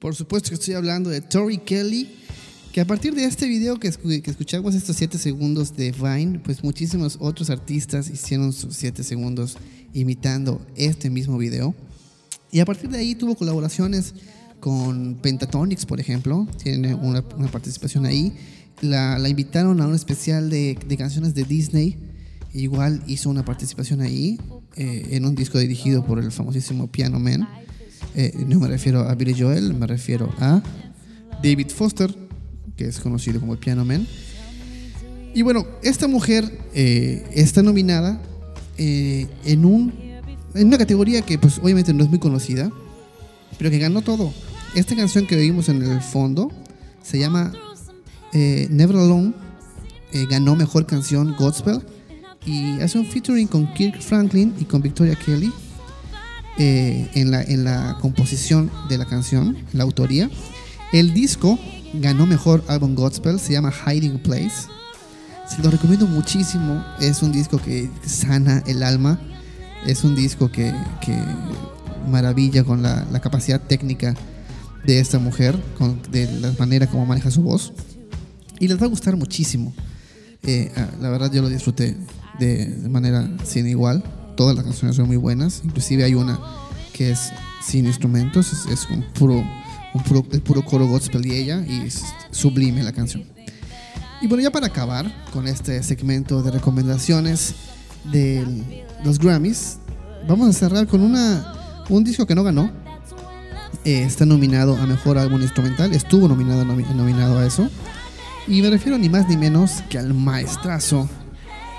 Por 0.00 0.14
supuesto 0.16 0.49
que 0.49 0.54
estoy 0.57 0.75
hablando 0.75 1.09
de 1.09 1.21
Tori 1.21 1.59
Kelly, 1.59 2.20
que 2.73 2.81
a 2.81 2.85
partir 2.85 3.15
de 3.15 3.25
este 3.25 3.49
video 3.49 3.81
que, 3.81 3.91
que 3.91 4.31
escuchamos 4.31 4.75
estos 4.75 4.97
7 4.97 5.19
segundos 5.19 5.77
de 5.77 5.93
Vine, 5.93 6.39
pues 6.39 6.62
muchísimos 6.62 7.17
otros 7.21 7.50
artistas 7.50 8.09
hicieron 8.09 8.53
sus 8.53 8.77
7 8.77 9.03
segundos 9.03 9.57
imitando 9.93 10.65
este 10.77 11.11
mismo 11.11 11.37
video. 11.37 11.75
Y 12.53 12.61
a 12.61 12.65
partir 12.65 12.89
de 12.91 12.99
ahí 12.99 13.15
tuvo 13.15 13.35
colaboraciones 13.35 14.15
con 14.61 15.17
Pentatonix, 15.17 15.85
por 15.85 15.99
ejemplo, 15.99 16.47
tiene 16.62 16.95
una, 16.95 17.25
una 17.37 17.50
participación 17.50 18.07
ahí. 18.07 18.33
La, 18.83 19.19
la 19.19 19.29
invitaron 19.29 19.81
a 19.81 19.87
un 19.87 19.95
especial 19.95 20.49
de, 20.49 20.79
de 20.87 20.97
canciones 20.97 21.35
de 21.35 21.45
Disney, 21.45 21.99
igual 22.55 23.03
hizo 23.07 23.31
una 23.31 23.45
participación 23.45 24.00
ahí, 24.00 24.39
eh, 24.77 25.09
en 25.11 25.25
un 25.25 25.35
disco 25.35 25.59
dirigido 25.59 26.05
por 26.05 26.21
el 26.21 26.31
famosísimo 26.31 26.87
Piano 26.87 27.19
Man. 27.19 27.49
Eh, 28.15 28.33
no 28.47 28.61
me 28.61 28.69
refiero 28.69 29.09
a 29.09 29.15
Billy 29.17 29.35
Joel, 29.39 29.75
me 29.75 29.87
refiero 29.87 30.33
a 30.39 30.62
David 31.43 31.69
Foster, 31.69 32.30
que 32.76 32.87
es 32.87 33.00
conocido 33.00 33.40
como 33.40 33.52
el 33.52 33.59
Piano 33.59 33.85
Man. 33.85 34.07
Y 35.35 35.43
bueno, 35.43 35.67
esta 35.83 36.09
mujer 36.09 36.50
eh, 36.75 37.29
está 37.35 37.62
nominada 37.62 38.21
eh, 38.79 39.29
en, 39.45 39.64
un, 39.64 39.93
en 40.55 40.67
una 40.67 40.79
categoría 40.79 41.23
que 41.23 41.38
pues 41.38 41.59
obviamente 41.59 41.95
no 41.95 42.02
es 42.02 42.11
muy 42.11 42.19
conocida, 42.19 42.71
pero 43.59 43.71
que 43.71 43.79
ganó 43.79 44.02
todo. 44.02 44.33
Esta 44.75 44.97
canción 44.97 45.26
que 45.26 45.37
oímos 45.37 45.69
en 45.69 45.83
el 45.83 46.00
fondo 46.00 46.50
se 47.02 47.19
llama 47.19 47.52
eh, 48.33 48.67
Never 48.71 48.97
Alone, 48.97 49.35
ganó 50.29 50.57
mejor 50.57 50.87
canción 50.87 51.37
Godspell 51.37 51.83
y 52.45 52.81
hace 52.81 52.99
un 52.99 53.07
featuring 53.07 53.47
con 53.47 53.73
Kirk 53.75 54.00
Franklin 54.00 54.52
y 54.59 54.64
con 54.64 54.83
Victoria 54.83 55.14
Kelly 55.14 55.52
en, 56.59 57.31
la, 57.31 57.43
en 57.43 57.62
la 57.62 57.97
composición 58.00 58.71
de 58.88 58.99
la 58.99 59.07
canción, 59.07 59.57
la 59.73 59.85
autoría. 59.85 60.29
El 60.93 61.14
disco 61.14 61.61
ganó 61.94 62.26
mejor 62.26 62.64
álbum 62.68 62.94
Godspell, 62.94 63.38
se 63.38 63.52
llama 63.52 63.73
Hiding 63.73 64.18
Place. 64.18 64.68
Se 65.49 65.62
lo 65.62 65.70
recomiendo 65.70 66.06
muchísimo. 66.06 66.85
Es 67.00 67.23
un 67.23 67.32
disco 67.32 67.59
que 67.59 67.90
sana 68.06 68.62
el 68.66 68.82
alma. 68.82 69.18
Es 69.87 70.04
un 70.04 70.14
disco 70.14 70.50
que, 70.50 70.73
que 71.00 71.16
maravilla 72.09 72.64
con 72.64 72.82
la, 72.82 73.06
la 73.11 73.20
capacidad 73.20 73.61
técnica 73.61 74.14
de 74.85 75.00
esta 75.00 75.18
mujer, 75.18 75.59
con, 75.78 76.00
de 76.11 76.30
la 76.40 76.52
manera 76.59 76.87
como 76.87 77.06
maneja 77.06 77.30
su 77.30 77.42
voz. 77.42 77.73
Y 78.59 78.68
les 78.68 78.80
va 78.80 78.87
a 78.87 78.88
gustar 78.88 79.16
muchísimo. 79.16 79.73
Eh, 80.42 80.70
ah, 80.76 80.88
la 81.00 81.11
verdad 81.11 81.32
yo 81.32 81.42
lo 81.42 81.49
disfruté 81.49 81.97
de, 82.38 82.66
de 82.66 82.88
manera 82.88 83.28
sin 83.44 83.66
igual. 83.66 84.04
Todas 84.37 84.54
las 84.54 84.64
canciones 84.64 84.97
son 84.97 85.06
muy 85.06 85.16
buenas. 85.16 85.62
Inclusive 85.64 86.04
hay 86.04 86.14
una 86.14 86.38
que 86.92 87.11
es 87.11 87.32
sin 87.64 87.87
instrumentos. 87.87 88.52
Es, 88.52 88.66
es 88.66 88.88
un 88.90 89.02
puro, 89.14 89.44
un 89.94 90.02
puro, 90.02 90.25
el 90.32 90.40
puro 90.42 90.64
coro 90.64 90.87
gospel 90.87 91.26
y 91.26 91.35
ella. 91.35 91.64
Y 91.66 91.87
es 91.87 92.02
sublime 92.30 92.82
la 92.82 92.92
canción. 92.92 93.25
Y 94.23 94.26
bueno, 94.26 94.42
ya 94.42 94.50
para 94.50 94.66
acabar 94.66 95.11
con 95.32 95.49
este 95.49 95.82
segmento 95.82 96.42
de 96.42 96.50
recomendaciones 96.50 97.54
de 98.12 98.44
los 99.04 99.18
Grammys, 99.18 99.78
vamos 100.28 100.49
a 100.49 100.52
cerrar 100.52 100.87
con 100.87 101.00
una, 101.00 101.54
un 101.88 102.04
disco 102.04 102.26
que 102.26 102.35
no 102.35 102.42
ganó. 102.42 102.70
Eh, 103.85 104.02
está 104.02 104.26
nominado 104.26 104.76
a 104.76 104.87
Mejor 104.87 105.16
Álbum 105.16 105.40
Instrumental, 105.40 105.94
estuvo 105.94 106.28
nominado, 106.28 106.64
nomi- 106.64 106.87
nominado 106.94 107.38
a 107.38 107.47
eso. 107.47 107.68
Y 108.47 108.61
me 108.61 108.68
refiero 108.68 108.99
ni 108.99 109.09
más 109.09 109.26
ni 109.26 109.38
menos 109.38 109.82
que 109.88 109.99
al 109.99 110.12
maestrazo, 110.12 111.09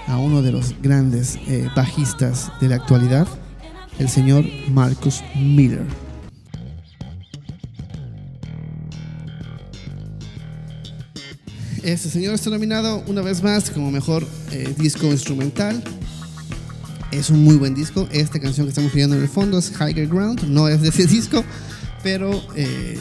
a 0.07 0.17
uno 0.17 0.41
de 0.41 0.51
los 0.51 0.73
grandes 0.81 1.35
eh, 1.47 1.69
bajistas 1.75 2.51
de 2.59 2.69
la 2.69 2.77
actualidad, 2.77 3.27
el 3.99 4.09
señor 4.09 4.45
Marcus 4.71 5.21
Miller. 5.35 5.85
Este 11.83 12.09
señor 12.09 12.35
está 12.35 12.51
nominado 12.51 13.03
una 13.07 13.21
vez 13.23 13.41
más 13.41 13.71
como 13.71 13.89
mejor 13.89 14.27
eh, 14.51 14.71
disco 14.77 15.07
instrumental. 15.07 15.83
Es 17.11 17.31
un 17.31 17.43
muy 17.43 17.55
buen 17.55 17.73
disco. 17.73 18.07
Esta 18.11 18.39
canción 18.39 18.67
que 18.67 18.69
estamos 18.69 18.93
viendo 18.93 19.15
en 19.15 19.23
el 19.23 19.27
fondo 19.27 19.57
es 19.57 19.71
Higher 19.71 20.07
Ground. 20.07 20.43
No 20.43 20.67
es 20.67 20.81
de 20.81 20.89
ese 20.89 21.07
disco, 21.07 21.43
pero 22.03 22.39
eh, 22.55 23.00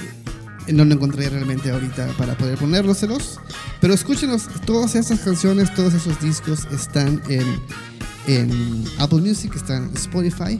no 0.72 0.87
lo 0.87 0.94
encontré 0.94 1.28
realmente 1.28 1.70
ahorita 1.70 2.08
para 2.16 2.38
poder 2.38 2.56
ponérselos. 2.56 3.38
Pero 3.82 3.92
escúchenos, 3.92 4.49
todas 4.64 4.94
esas 4.94 5.20
canciones, 5.20 5.75
todos 5.75 5.92
esos 5.92 6.18
discos 6.20 6.66
están 6.72 7.20
en, 7.28 8.84
Apple 8.99 9.20
Music, 9.20 9.54
están 9.56 9.90
en 9.90 9.96
Spotify. 9.96 10.58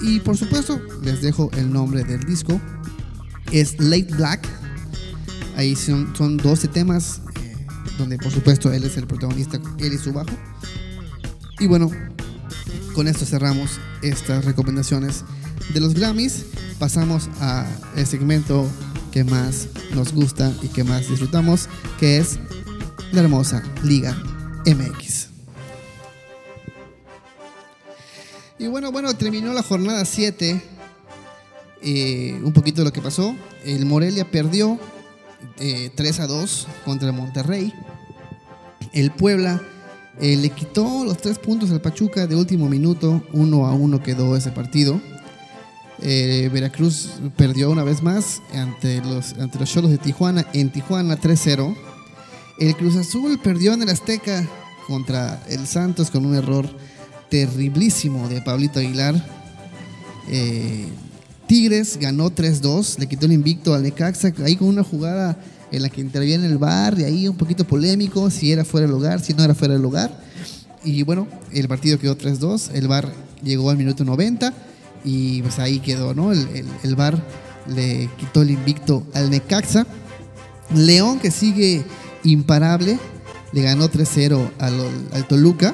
Y 0.00 0.20
por 0.20 0.38
supuesto, 0.38 0.80
les 1.02 1.20
dejo 1.20 1.50
el 1.58 1.70
nombre 1.70 2.04
del 2.04 2.20
disco. 2.20 2.58
Es 3.52 3.78
Late 3.78 4.14
Black. 4.16 4.48
Ahí 5.56 5.76
son, 5.76 6.12
son 6.16 6.38
12 6.38 6.68
temas, 6.68 7.20
donde 7.98 8.18
por 8.18 8.32
supuesto 8.32 8.72
él 8.72 8.84
es 8.84 8.96
el 8.96 9.06
protagonista, 9.06 9.60
él 9.78 9.92
y 9.92 9.98
su 9.98 10.12
bajo. 10.12 10.30
Y 11.58 11.66
bueno, 11.66 11.90
con 12.94 13.08
esto 13.08 13.24
cerramos 13.24 13.78
estas 14.02 14.44
recomendaciones 14.44 15.24
de 15.72 15.80
los 15.80 15.94
Grammys. 15.94 16.44
Pasamos 16.78 17.28
a 17.40 17.66
el 17.96 18.06
segmento 18.06 18.68
que 19.12 19.24
más 19.24 19.68
nos 19.94 20.12
gusta 20.12 20.52
y 20.62 20.68
que 20.68 20.84
más 20.84 21.08
disfrutamos, 21.08 21.68
que 22.00 22.18
es 22.18 22.38
la 23.12 23.20
hermosa 23.20 23.62
Liga 23.82 24.16
MX. 24.66 25.28
Y 28.58 28.66
bueno, 28.66 28.90
bueno, 28.92 29.14
terminó 29.14 29.52
la 29.52 29.62
jornada 29.62 30.04
7. 30.04 30.62
Eh, 31.86 32.40
un 32.42 32.52
poquito 32.52 32.80
de 32.80 32.86
lo 32.86 32.92
que 32.92 33.02
pasó. 33.02 33.36
El 33.64 33.84
Morelia 33.84 34.30
perdió 34.30 34.78
eh, 35.58 35.90
3 35.94 36.20
a 36.20 36.26
2 36.26 36.66
contra 36.84 37.12
Monterrey. 37.12 37.72
El 38.92 39.10
Puebla 39.10 39.60
eh, 40.20 40.36
le 40.36 40.50
quitó 40.50 41.04
los 41.04 41.18
3 41.18 41.38
puntos 41.38 41.70
al 41.70 41.80
Pachuca 41.80 42.26
de 42.26 42.36
último 42.36 42.68
minuto. 42.68 43.22
1 43.32 43.66
a 43.66 43.74
1 43.74 44.02
quedó 44.02 44.36
ese 44.36 44.50
partido. 44.50 45.00
Eh, 46.00 46.50
Veracruz 46.52 47.12
perdió 47.36 47.70
una 47.70 47.84
vez 47.84 48.02
más 48.02 48.42
ante 48.52 49.00
los, 49.00 49.34
ante 49.34 49.58
los 49.58 49.70
Cholos 49.70 49.90
de 49.90 49.98
Tijuana 49.98 50.46
en 50.52 50.70
Tijuana 50.70 51.18
3-0. 51.18 51.74
El 52.58 52.76
Cruz 52.76 52.96
Azul 52.96 53.38
perdió 53.42 53.72
en 53.72 53.82
el 53.82 53.88
Azteca 53.88 54.46
contra 54.86 55.42
el 55.48 55.66
Santos 55.66 56.10
con 56.10 56.26
un 56.26 56.34
error 56.34 56.68
terriblísimo 57.30 58.28
de 58.28 58.42
Pablito 58.42 58.78
Aguilar. 58.78 59.14
Eh, 60.28 60.86
Tigres 61.54 61.98
ganó 62.00 62.32
3-2, 62.34 62.98
le 62.98 63.06
quitó 63.06 63.26
el 63.26 63.32
invicto 63.32 63.74
al 63.74 63.84
Necaxa, 63.84 64.32
ahí 64.44 64.56
con 64.56 64.66
una 64.66 64.82
jugada 64.82 65.38
en 65.70 65.82
la 65.82 65.88
que 65.88 66.00
interviene 66.00 66.46
el 66.46 66.58
VAR, 66.58 66.98
y 66.98 67.04
ahí 67.04 67.28
un 67.28 67.36
poquito 67.36 67.64
polémico, 67.64 68.28
si 68.28 68.50
era 68.50 68.64
fuera 68.64 68.88
del 68.88 68.96
lugar, 68.96 69.20
si 69.20 69.34
no 69.34 69.44
era 69.44 69.54
fuera 69.54 69.74
del 69.74 69.82
lugar. 69.84 70.20
Y 70.82 71.04
bueno, 71.04 71.28
el 71.52 71.68
partido 71.68 71.96
quedó 71.96 72.18
3-2, 72.18 72.72
el 72.74 72.88
VAR 72.88 73.08
llegó 73.44 73.70
al 73.70 73.76
minuto 73.76 74.04
90 74.04 74.52
y 75.04 75.42
pues 75.42 75.60
ahí 75.60 75.78
quedó, 75.78 76.12
¿no? 76.12 76.32
El, 76.32 76.40
el, 76.56 76.66
el 76.82 76.96
VAR 76.96 77.22
le 77.68 78.10
quitó 78.18 78.42
el 78.42 78.50
invicto 78.50 79.06
al 79.14 79.30
Necaxa. 79.30 79.86
León, 80.74 81.20
que 81.20 81.30
sigue 81.30 81.84
imparable, 82.24 82.98
le 83.52 83.62
ganó 83.62 83.88
3-0 83.88 84.50
al, 84.58 84.74
al 85.12 85.28
Toluca. 85.28 85.72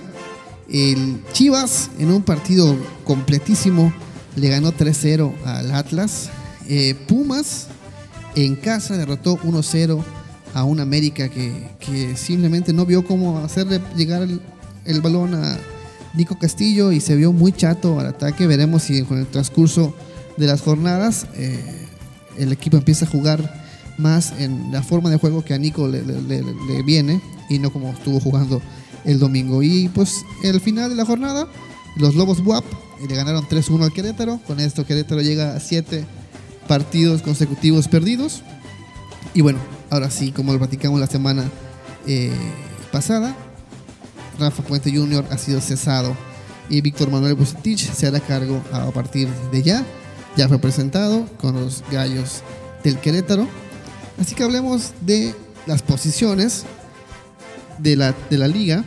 El 0.68 1.22
Chivas, 1.32 1.88
en 1.98 2.10
un 2.10 2.20
partido 2.20 2.76
completísimo, 3.04 3.94
le 4.36 4.48
ganó 4.48 4.72
3-0 4.72 5.32
al 5.44 5.72
Atlas. 5.72 6.30
Eh, 6.68 6.94
Pumas, 7.08 7.66
en 8.36 8.56
casa, 8.56 8.96
derrotó 8.96 9.36
1-0 9.38 10.02
a 10.54 10.64
un 10.64 10.80
América 10.80 11.28
que, 11.28 11.52
que 11.80 12.16
simplemente 12.16 12.72
no 12.72 12.86
vio 12.86 13.04
cómo 13.04 13.38
hacerle 13.38 13.80
llegar 13.96 14.22
el, 14.22 14.40
el 14.84 15.00
balón 15.00 15.34
a 15.34 15.58
Nico 16.14 16.38
Castillo 16.38 16.90
y 16.92 17.00
se 17.00 17.14
vio 17.16 17.32
muy 17.32 17.52
chato 17.52 18.00
al 18.00 18.06
ataque. 18.06 18.46
Veremos 18.46 18.82
si 18.84 19.02
con 19.02 19.18
el 19.18 19.26
transcurso 19.26 19.94
de 20.36 20.46
las 20.46 20.60
jornadas 20.60 21.26
eh, 21.34 21.86
el 22.38 22.52
equipo 22.52 22.76
empieza 22.76 23.04
a 23.04 23.08
jugar 23.08 23.60
más 23.98 24.32
en 24.38 24.72
la 24.72 24.82
forma 24.82 25.10
de 25.10 25.18
juego 25.18 25.44
que 25.44 25.52
a 25.54 25.58
Nico 25.58 25.86
le, 25.86 26.02
le- 26.02 26.22
le- 26.22 26.42
le 26.42 26.82
viene 26.82 27.20
y 27.48 27.58
no 27.58 27.70
como 27.72 27.90
estuvo 27.90 28.18
jugando 28.18 28.62
el 29.04 29.18
domingo. 29.18 29.62
Y 29.62 29.88
pues 29.88 30.14
el 30.42 30.60
final 30.60 30.88
de 30.90 30.96
la 30.96 31.04
jornada, 31.04 31.46
los 31.96 32.14
Lobos 32.14 32.40
WAP 32.40 32.64
eh, 33.00 33.06
le 33.08 33.14
ganaron 33.14 33.46
3-1 33.46 33.84
al 33.84 33.92
Querétaro. 33.92 34.40
Con 34.46 34.60
esto 34.60 34.86
Querétaro 34.86 35.20
llega 35.22 35.54
a 35.54 35.60
7 35.60 36.04
partidos 36.68 37.22
consecutivos 37.22 37.88
perdidos. 37.88 38.42
Y 39.34 39.40
bueno, 39.40 39.58
ahora 39.90 40.10
sí, 40.10 40.32
como 40.32 40.52
lo 40.52 40.58
platicamos 40.58 41.00
la 41.00 41.06
semana 41.06 41.44
eh, 42.06 42.32
pasada, 42.92 43.34
Rafa 44.38 44.62
Puente 44.62 44.90
Jr. 44.94 45.24
ha 45.30 45.38
sido 45.38 45.60
cesado 45.60 46.16
y 46.68 46.80
Víctor 46.80 47.10
Manuel 47.10 47.34
Bucetich 47.34 47.92
se 47.92 48.06
hará 48.06 48.20
cargo 48.20 48.62
a 48.72 48.90
partir 48.90 49.28
de 49.50 49.62
ya. 49.62 49.84
Ya 50.36 50.48
fue 50.48 50.58
presentado 50.58 51.26
con 51.38 51.54
los 51.54 51.82
gallos 51.90 52.42
del 52.84 52.98
Querétaro. 52.98 53.48
Así 54.18 54.34
que 54.34 54.44
hablemos 54.44 54.92
de 55.00 55.34
las 55.66 55.82
posiciones 55.82 56.64
de 57.78 57.96
la, 57.96 58.14
de 58.30 58.38
la 58.38 58.46
liga. 58.46 58.84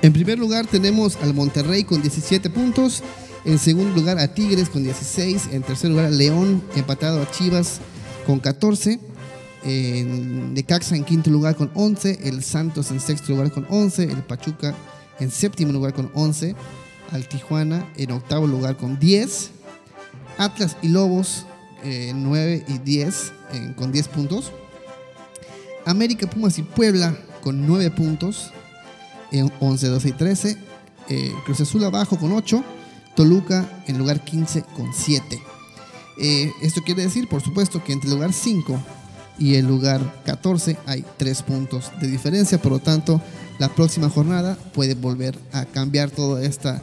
En 0.00 0.12
primer 0.12 0.38
lugar 0.38 0.66
tenemos 0.66 1.16
al 1.16 1.34
Monterrey 1.34 1.82
con 1.82 2.00
17 2.00 2.50
puntos. 2.50 3.02
En 3.44 3.58
segundo 3.58 3.94
lugar 3.98 4.18
a 4.18 4.28
Tigres 4.28 4.68
con 4.68 4.84
16. 4.84 5.48
En 5.52 5.62
tercer 5.62 5.90
lugar 5.90 6.06
a 6.06 6.10
León 6.10 6.62
empatado 6.76 7.20
a 7.20 7.30
Chivas 7.30 7.80
con 8.24 8.38
14. 8.38 9.00
En 9.64 10.54
Necaxa 10.54 10.94
en 10.94 11.04
quinto 11.04 11.30
lugar 11.30 11.56
con 11.56 11.72
11. 11.74 12.20
El 12.22 12.44
Santos 12.44 12.92
en 12.92 13.00
sexto 13.00 13.32
lugar 13.32 13.50
con 13.50 13.66
11. 13.68 14.04
El 14.04 14.22
Pachuca 14.22 14.72
en 15.18 15.32
séptimo 15.32 15.72
lugar 15.72 15.94
con 15.94 16.12
11. 16.14 16.54
Al 17.10 17.26
Tijuana 17.26 17.90
en 17.96 18.12
octavo 18.12 18.46
lugar 18.46 18.76
con 18.76 19.00
10. 19.00 19.50
Atlas 20.38 20.76
y 20.80 20.88
Lobos 20.88 21.44
eh, 21.82 22.12
9 22.14 22.64
y 22.68 22.78
10 22.78 23.32
eh, 23.52 23.72
con 23.76 23.90
10 23.90 24.08
puntos. 24.08 24.52
América, 25.84 26.30
Pumas 26.30 26.56
y 26.58 26.62
Puebla 26.62 27.16
con 27.42 27.66
9 27.66 27.90
puntos 27.90 28.52
en 29.32 29.52
11, 29.60 29.86
12 29.88 30.08
y 30.08 30.12
13. 30.12 30.56
Eh, 31.08 31.34
Cruz 31.44 31.60
Azul 31.60 31.84
abajo 31.84 32.18
con 32.18 32.32
8. 32.32 32.62
Toluca 33.14 33.82
en 33.86 33.98
lugar 33.98 34.24
15 34.24 34.62
con 34.76 34.92
7. 34.94 35.40
Eh, 36.20 36.52
esto 36.62 36.82
quiere 36.82 37.02
decir, 37.02 37.28
por 37.28 37.42
supuesto, 37.42 37.82
que 37.82 37.92
entre 37.92 38.08
el 38.08 38.14
lugar 38.14 38.32
5 38.32 38.80
y 39.38 39.54
el 39.54 39.66
lugar 39.66 40.22
14 40.24 40.76
hay 40.86 41.04
3 41.16 41.42
puntos 41.42 41.92
de 42.00 42.08
diferencia. 42.08 42.60
Por 42.60 42.72
lo 42.72 42.78
tanto, 42.78 43.20
la 43.58 43.68
próxima 43.68 44.08
jornada 44.08 44.56
puede 44.72 44.94
volver 44.94 45.38
a 45.52 45.64
cambiar 45.64 46.10
todos 46.10 46.40
este, 46.40 46.80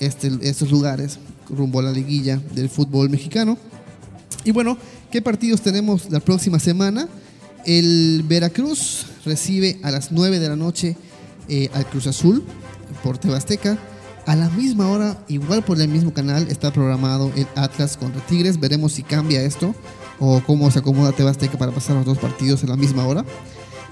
estos 0.00 0.70
lugares 0.70 1.18
rumbo 1.48 1.80
a 1.80 1.82
la 1.82 1.92
liguilla 1.92 2.40
del 2.54 2.68
fútbol 2.68 3.10
mexicano. 3.10 3.58
Y 4.44 4.50
bueno, 4.50 4.76
¿qué 5.10 5.22
partidos 5.22 5.62
tenemos 5.62 6.10
la 6.10 6.20
próxima 6.20 6.58
semana? 6.58 7.08
El 7.64 8.22
Veracruz 8.26 9.06
recibe 9.24 9.78
a 9.82 9.90
las 9.90 10.12
9 10.12 10.38
de 10.38 10.48
la 10.48 10.56
noche 10.56 10.96
eh, 11.48 11.70
al 11.74 11.86
Cruz 11.86 12.06
Azul 12.06 12.44
por 13.02 13.18
Tebasteca. 13.18 13.78
A 14.26 14.36
la 14.36 14.48
misma 14.50 14.88
hora, 14.88 15.22
igual 15.28 15.62
por 15.62 15.78
el 15.80 15.88
mismo 15.88 16.14
canal, 16.14 16.48
está 16.48 16.72
programado 16.72 17.30
el 17.36 17.46
Atlas 17.56 17.96
contra 17.98 18.24
Tigres. 18.26 18.58
Veremos 18.58 18.92
si 18.92 19.02
cambia 19.02 19.42
esto 19.42 19.74
o 20.18 20.40
cómo 20.46 20.70
se 20.70 20.78
acomoda 20.78 21.12
Tebasteca 21.12 21.58
para 21.58 21.72
pasar 21.72 21.96
los 21.96 22.06
dos 22.06 22.18
partidos 22.18 22.62
en 22.62 22.70
la 22.70 22.76
misma 22.76 23.06
hora. 23.06 23.24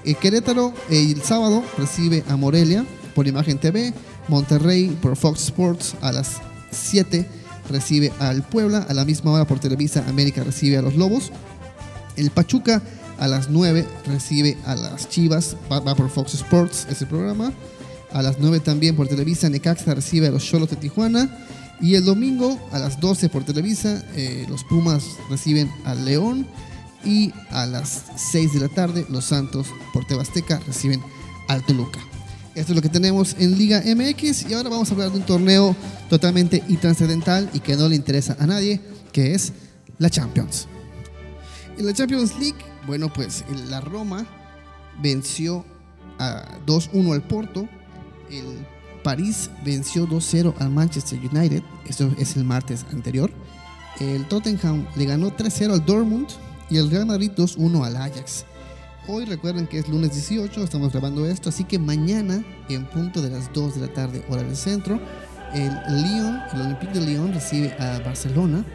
Eh, 0.05 0.15
Querétaro 0.15 0.73
eh, 0.89 1.11
el 1.11 1.21
sábado 1.21 1.63
recibe 1.77 2.23
a 2.27 2.35
Morelia 2.35 2.85
por 3.13 3.27
Imagen 3.27 3.59
TV. 3.59 3.93
Monterrey 4.27 4.87
por 5.01 5.15
Fox 5.15 5.43
Sports 5.43 5.95
a 6.01 6.11
las 6.11 6.41
7 6.71 7.27
recibe 7.69 8.11
al 8.19 8.41
Puebla. 8.43 8.85
A 8.89 8.93
la 8.93 9.05
misma 9.05 9.31
hora 9.31 9.45
por 9.45 9.59
Televisa 9.59 10.03
América 10.07 10.43
recibe 10.43 10.77
a 10.77 10.81
los 10.81 10.95
Lobos. 10.95 11.31
El 12.15 12.31
Pachuca 12.31 12.81
A 13.19 13.27
las 13.27 13.49
9 13.49 13.87
recibe 14.05 14.57
a 14.65 14.75
las 14.75 15.09
Chivas, 15.09 15.55
va, 15.71 15.81
por 15.95 16.09
Fox 16.09 16.33
Sports 16.33 16.87
ese 16.89 17.05
programa. 17.05 17.53
A 18.11 18.21
las 18.21 18.39
9 18.39 18.59
también 18.59 18.95
por 18.95 19.07
Televisa, 19.07 19.49
Necaxa 19.49 19.93
recibe 19.95 20.27
a 20.27 20.31
los 20.31 20.43
Cholos 20.43 20.69
de 20.69 20.75
Tijuana. 20.75 21.29
Y 21.81 21.95
el 21.95 22.05
domingo 22.05 22.59
a 22.71 22.79
las 22.79 22.99
12 22.99 23.29
por 23.29 23.43
Televisa, 23.43 24.03
eh, 24.15 24.45
los 24.49 24.63
Pumas 24.63 25.03
reciben 25.29 25.71
al 25.85 26.05
León. 26.05 26.47
Y 27.03 27.33
a 27.49 27.65
las 27.65 28.03
6 28.15 28.53
de 28.53 28.59
la 28.61 28.69
tarde, 28.69 29.05
los 29.09 29.25
Santos 29.25 29.67
por 29.91 30.05
Tebasteca 30.05 30.59
reciben 30.65 31.01
al 31.47 31.65
Toluca. 31.65 31.99
Esto 32.55 32.71
es 32.71 32.75
lo 32.75 32.81
que 32.81 32.89
tenemos 32.89 33.35
en 33.39 33.57
Liga 33.57 33.81
MX. 33.83 34.49
Y 34.49 34.53
ahora 34.53 34.69
vamos 34.69 34.89
a 34.89 34.93
hablar 34.93 35.11
de 35.11 35.17
un 35.17 35.25
torneo 35.25 35.75
totalmente 36.09 36.63
intranscendental 36.69 37.49
y 37.53 37.59
que 37.59 37.75
no 37.75 37.89
le 37.89 37.95
interesa 37.95 38.37
a 38.39 38.45
nadie, 38.45 38.79
que 39.11 39.33
es 39.33 39.53
la 39.97 40.09
Champions. 40.09 40.67
En 41.77 41.87
la 41.87 41.93
Champions 41.93 42.37
League, 42.39 42.72
bueno, 42.85 43.11
pues 43.11 43.45
la 43.69 43.81
Roma 43.81 44.25
venció 45.01 45.65
a 46.19 46.59
2-1 46.65 47.13
al 47.13 47.21
Porto. 47.21 47.67
El 48.29 48.65
París 49.03 49.49
venció 49.65 50.07
2-0 50.07 50.53
al 50.59 50.69
Manchester 50.69 51.19
United. 51.19 51.63
Esto 51.87 52.11
es 52.17 52.35
el 52.35 52.43
martes 52.43 52.85
anterior. 52.91 53.31
El 53.99 54.25
Tottenham 54.27 54.87
le 54.95 55.05
ganó 55.05 55.35
3-0 55.35 55.73
al 55.73 55.85
Dortmund. 55.85 56.27
Y 56.69 56.77
el 56.77 56.89
Real 56.89 57.05
Madrid 57.05 57.31
2-1 57.35 57.85
al 57.85 57.97
Ajax. 57.97 58.45
Hoy 59.07 59.25
recuerden 59.25 59.67
que 59.67 59.79
es 59.79 59.89
lunes 59.89 60.13
18, 60.13 60.63
estamos 60.63 60.93
grabando 60.93 61.25
esto, 61.25 61.49
así 61.49 61.65
que 61.65 61.77
mañana, 61.77 62.41
en 62.69 62.85
punto 62.85 63.21
de 63.21 63.29
las 63.29 63.51
2 63.51 63.75
de 63.75 63.81
la 63.81 63.93
tarde, 63.93 64.25
hora 64.29 64.43
del 64.43 64.55
centro, 64.55 64.97
el 65.53 65.69
Lyon, 65.69 66.39
el 66.53 66.61
Olympique 66.61 66.99
de 66.99 67.05
Lyon 67.05 67.33
recibe 67.33 67.73
a 67.73 67.99
Barcelona, 67.99 68.65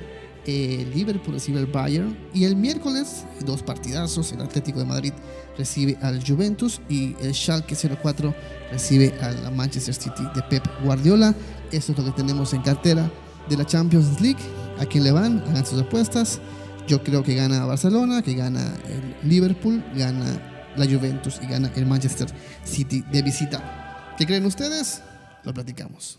el 0.47 0.91
Liverpool 0.91 1.35
recibe 1.35 1.59
al 1.59 1.67
Bayern 1.67 2.17
y 2.33 2.45
el 2.45 2.57
miércoles, 2.57 3.25
dos 3.45 3.63
partidazos, 3.63 4.33
el 4.33 4.41
Atlético 4.41 4.79
de 4.79 4.87
Madrid 4.87 5.13
recibe 5.57 5.99
al 6.01 6.25
Juventus 6.25 6.81
y 6.89 7.17
el 7.21 7.35
Schalke 7.35 7.75
04 7.75 8.35
recibe 8.71 9.15
al 9.21 9.55
Manchester 9.55 9.95
City 9.95 10.23
de 10.35 10.43
Pep 10.43 10.65
Guardiola. 10.85 11.35
Eso 11.73 11.93
es 11.93 11.99
lo 11.99 12.05
que 12.05 12.13
tenemos 12.13 12.55
en 12.55 12.63
cartera 12.63 13.11
de 13.49 13.57
la 13.57 13.67
Champions 13.67 14.21
League. 14.21 14.41
¿A 14.79 14.87
quién 14.87 15.05
le 15.05 15.11
van? 15.11 15.43
Hagan 15.49 15.67
sus 15.67 15.81
apuestas. 15.81 16.41
Yo 16.87 17.03
creo 17.03 17.23
que 17.23 17.35
gana 17.35 17.67
Barcelona, 17.67 18.23
que 18.23 18.35
gana 18.35 18.75
el 18.89 19.29
Liverpool, 19.29 19.85
gana 19.95 20.41
la 20.77 20.87
Juventus 20.87 21.41
y 21.43 21.47
gana 21.47 21.71
el 21.75 21.85
Manchester 21.85 22.29
City 22.65 23.05
de 23.13 23.23
visita. 23.23 24.15
¿Qué 24.17 24.25
creen 24.25 24.47
ustedes? 24.47 25.03
Lo 25.45 25.53
platicamos. 25.53 26.19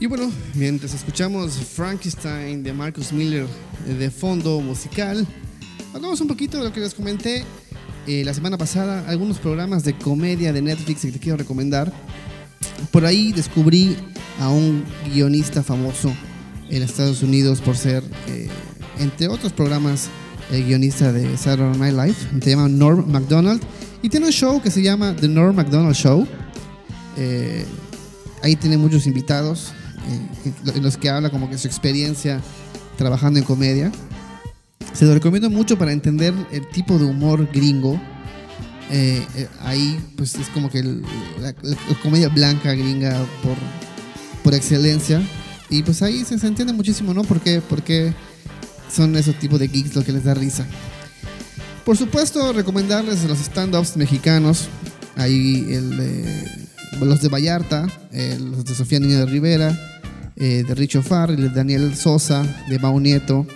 Y 0.00 0.06
bueno, 0.06 0.30
mientras 0.54 0.92
escuchamos 0.92 1.52
Frankenstein 1.54 2.64
de 2.64 2.72
Marcus 2.72 3.12
Miller 3.12 3.46
eh, 3.86 3.94
de 3.94 4.10
fondo 4.10 4.60
musical, 4.60 5.24
hablamos 5.94 6.20
un 6.20 6.26
poquito 6.26 6.58
de 6.58 6.64
lo 6.64 6.72
que 6.72 6.80
les 6.80 6.94
comenté 6.94 7.44
eh, 8.08 8.24
la 8.24 8.34
semana 8.34 8.58
pasada, 8.58 9.08
algunos 9.08 9.38
programas 9.38 9.84
de 9.84 9.96
comedia 9.96 10.52
de 10.52 10.60
Netflix 10.62 11.02
que 11.02 11.12
te 11.12 11.20
quiero 11.20 11.38
recomendar. 11.38 11.92
Por 12.90 13.06
ahí 13.06 13.32
descubrí 13.32 13.96
a 14.40 14.48
un 14.48 14.84
guionista 15.12 15.62
famoso 15.62 16.12
en 16.70 16.82
Estados 16.82 17.22
Unidos 17.22 17.60
por 17.60 17.76
ser, 17.76 18.02
eh, 18.26 18.48
entre 18.98 19.28
otros 19.28 19.52
programas, 19.52 20.08
el 20.50 20.64
guionista 20.66 21.12
de 21.12 21.36
Saturday 21.38 21.78
Night 21.78 21.94
Live. 21.94 22.42
Se 22.42 22.50
llama 22.50 22.68
Norm 22.68 23.10
MacDonald 23.10 23.62
y 24.02 24.08
tiene 24.08 24.26
un 24.26 24.32
show 24.32 24.60
que 24.60 24.72
se 24.72 24.82
llama 24.82 25.14
The 25.14 25.28
Norm 25.28 25.54
MacDonald 25.54 25.94
Show. 25.94 26.26
Eh, 27.16 27.64
ahí 28.42 28.56
tiene 28.56 28.76
muchos 28.76 29.06
invitados 29.06 29.72
en 30.74 30.82
los 30.82 30.96
que 30.96 31.08
habla 31.10 31.30
como 31.30 31.48
que 31.50 31.58
su 31.58 31.66
experiencia 31.66 32.40
trabajando 32.96 33.38
en 33.38 33.44
comedia. 33.44 33.90
Se 34.92 35.04
lo 35.04 35.14
recomiendo 35.14 35.50
mucho 35.50 35.76
para 35.78 35.92
entender 35.92 36.32
el 36.52 36.68
tipo 36.68 36.98
de 36.98 37.04
humor 37.04 37.48
gringo. 37.52 38.00
Eh, 38.90 39.26
eh, 39.34 39.48
ahí 39.60 39.98
pues 40.16 40.34
es 40.36 40.46
como 40.48 40.70
que 40.70 40.80
el- 40.80 41.02
la, 41.40 41.54
la 41.62 41.76
comedia 42.02 42.28
blanca 42.28 42.72
gringa 42.74 43.18
por, 43.42 43.56
por 44.42 44.54
excelencia. 44.54 45.20
Y 45.70 45.82
pues 45.82 46.02
ahí 46.02 46.24
se, 46.24 46.38
se 46.38 46.46
entiende 46.46 46.72
muchísimo, 46.72 47.12
¿no? 47.14 47.22
¿Por 47.24 47.40
qué, 47.40 47.60
por 47.60 47.82
qué 47.82 48.12
son 48.94 49.16
esos 49.16 49.34
tipos 49.38 49.58
de 49.58 49.66
geeks 49.68 49.96
lo 49.96 50.04
que 50.04 50.12
les 50.12 50.24
da 50.24 50.34
risa. 50.34 50.64
Por 51.84 51.96
supuesto, 51.96 52.52
recomendarles 52.52 53.24
los 53.24 53.38
stand-ups 53.40 53.96
mexicanos. 53.96 54.68
Ahí 55.16 55.66
el 55.70 55.96
de- 55.96 56.64
los 57.00 57.20
de 57.20 57.28
Vallarta, 57.28 57.86
eh, 58.12 58.38
los 58.40 58.64
de 58.64 58.74
Sofía 58.74 59.00
Niña 59.00 59.18
de 59.20 59.26
Rivera, 59.26 59.76
eh, 60.36 60.64
de 60.66 60.74
Richo 60.74 61.02
Farr, 61.02 61.30
el 61.30 61.40
de 61.42 61.48
Daniel 61.50 61.94
Sosa, 61.96 62.42
de 62.68 62.78
Mau 62.78 62.98
Nieto, 63.00 63.46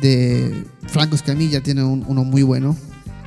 de 0.00 0.64
Franco 0.88 1.14
Escamilla, 1.14 1.62
tiene 1.62 1.82
un- 1.84 2.04
uno 2.06 2.24
muy 2.24 2.42
bueno 2.42 2.76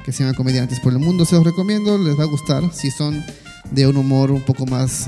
que 0.04 0.12
se 0.12 0.24
llama 0.24 0.36
Comediantes 0.36 0.80
por 0.80 0.94
el 0.94 1.00
Mundo. 1.00 1.26
Se 1.26 1.36
los 1.36 1.44
recomiendo, 1.44 1.98
les 1.98 2.18
va 2.18 2.24
a 2.24 2.28
gustar. 2.28 2.64
Si 2.74 2.92
son 2.92 3.24
de 3.72 3.88
un 3.88 3.98
humor 3.98 4.30
un 4.32 4.42
poco 4.42 4.66
más 4.68 5.08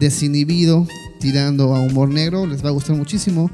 desinhibido, 0.00 0.86
tirando 1.20 1.74
a 1.74 1.80
humor 1.80 2.08
negro, 2.08 2.46
les 2.46 2.64
va 2.64 2.68
a 2.68 2.72
gustar 2.72 2.96
muchísimo. 2.96 3.50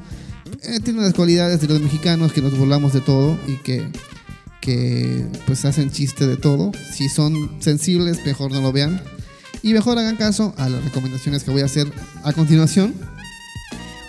Eh, 0.63 0.79
tiene 0.83 1.01
las 1.01 1.13
cualidades 1.13 1.59
de 1.59 1.67
los 1.67 1.81
mexicanos 1.81 2.31
que 2.31 2.41
nos 2.41 2.57
burlamos 2.57 2.93
de 2.93 3.01
todo 3.01 3.37
y 3.47 3.57
que, 3.57 3.85
que 4.61 5.25
pues 5.45 5.65
hacen 5.65 5.91
chiste 5.91 6.27
de 6.27 6.37
todo. 6.37 6.71
Si 6.93 7.09
son 7.09 7.57
sensibles, 7.59 8.25
mejor 8.25 8.51
no 8.51 8.61
lo 8.61 8.71
vean. 8.71 9.01
Y 9.63 9.73
mejor 9.73 9.97
hagan 9.97 10.15
caso 10.15 10.53
a 10.57 10.69
las 10.69 10.83
recomendaciones 10.83 11.43
que 11.43 11.51
voy 11.51 11.61
a 11.61 11.65
hacer 11.65 11.91
a 12.23 12.31
continuación. 12.33 12.93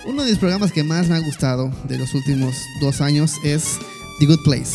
Uno 0.07 0.23
de 0.23 0.31
los 0.31 0.39
programas 0.39 0.73
que 0.73 0.85
más 0.85 1.09
me 1.09 1.17
ha 1.17 1.21
gustado 1.21 1.71
de 1.89 1.99
los 1.99 2.15
últimos 2.15 2.55
dos 2.81 3.01
años 3.01 3.35
es 3.45 3.79
The 4.21 4.27
Good 4.27 4.43
Place. 4.45 4.73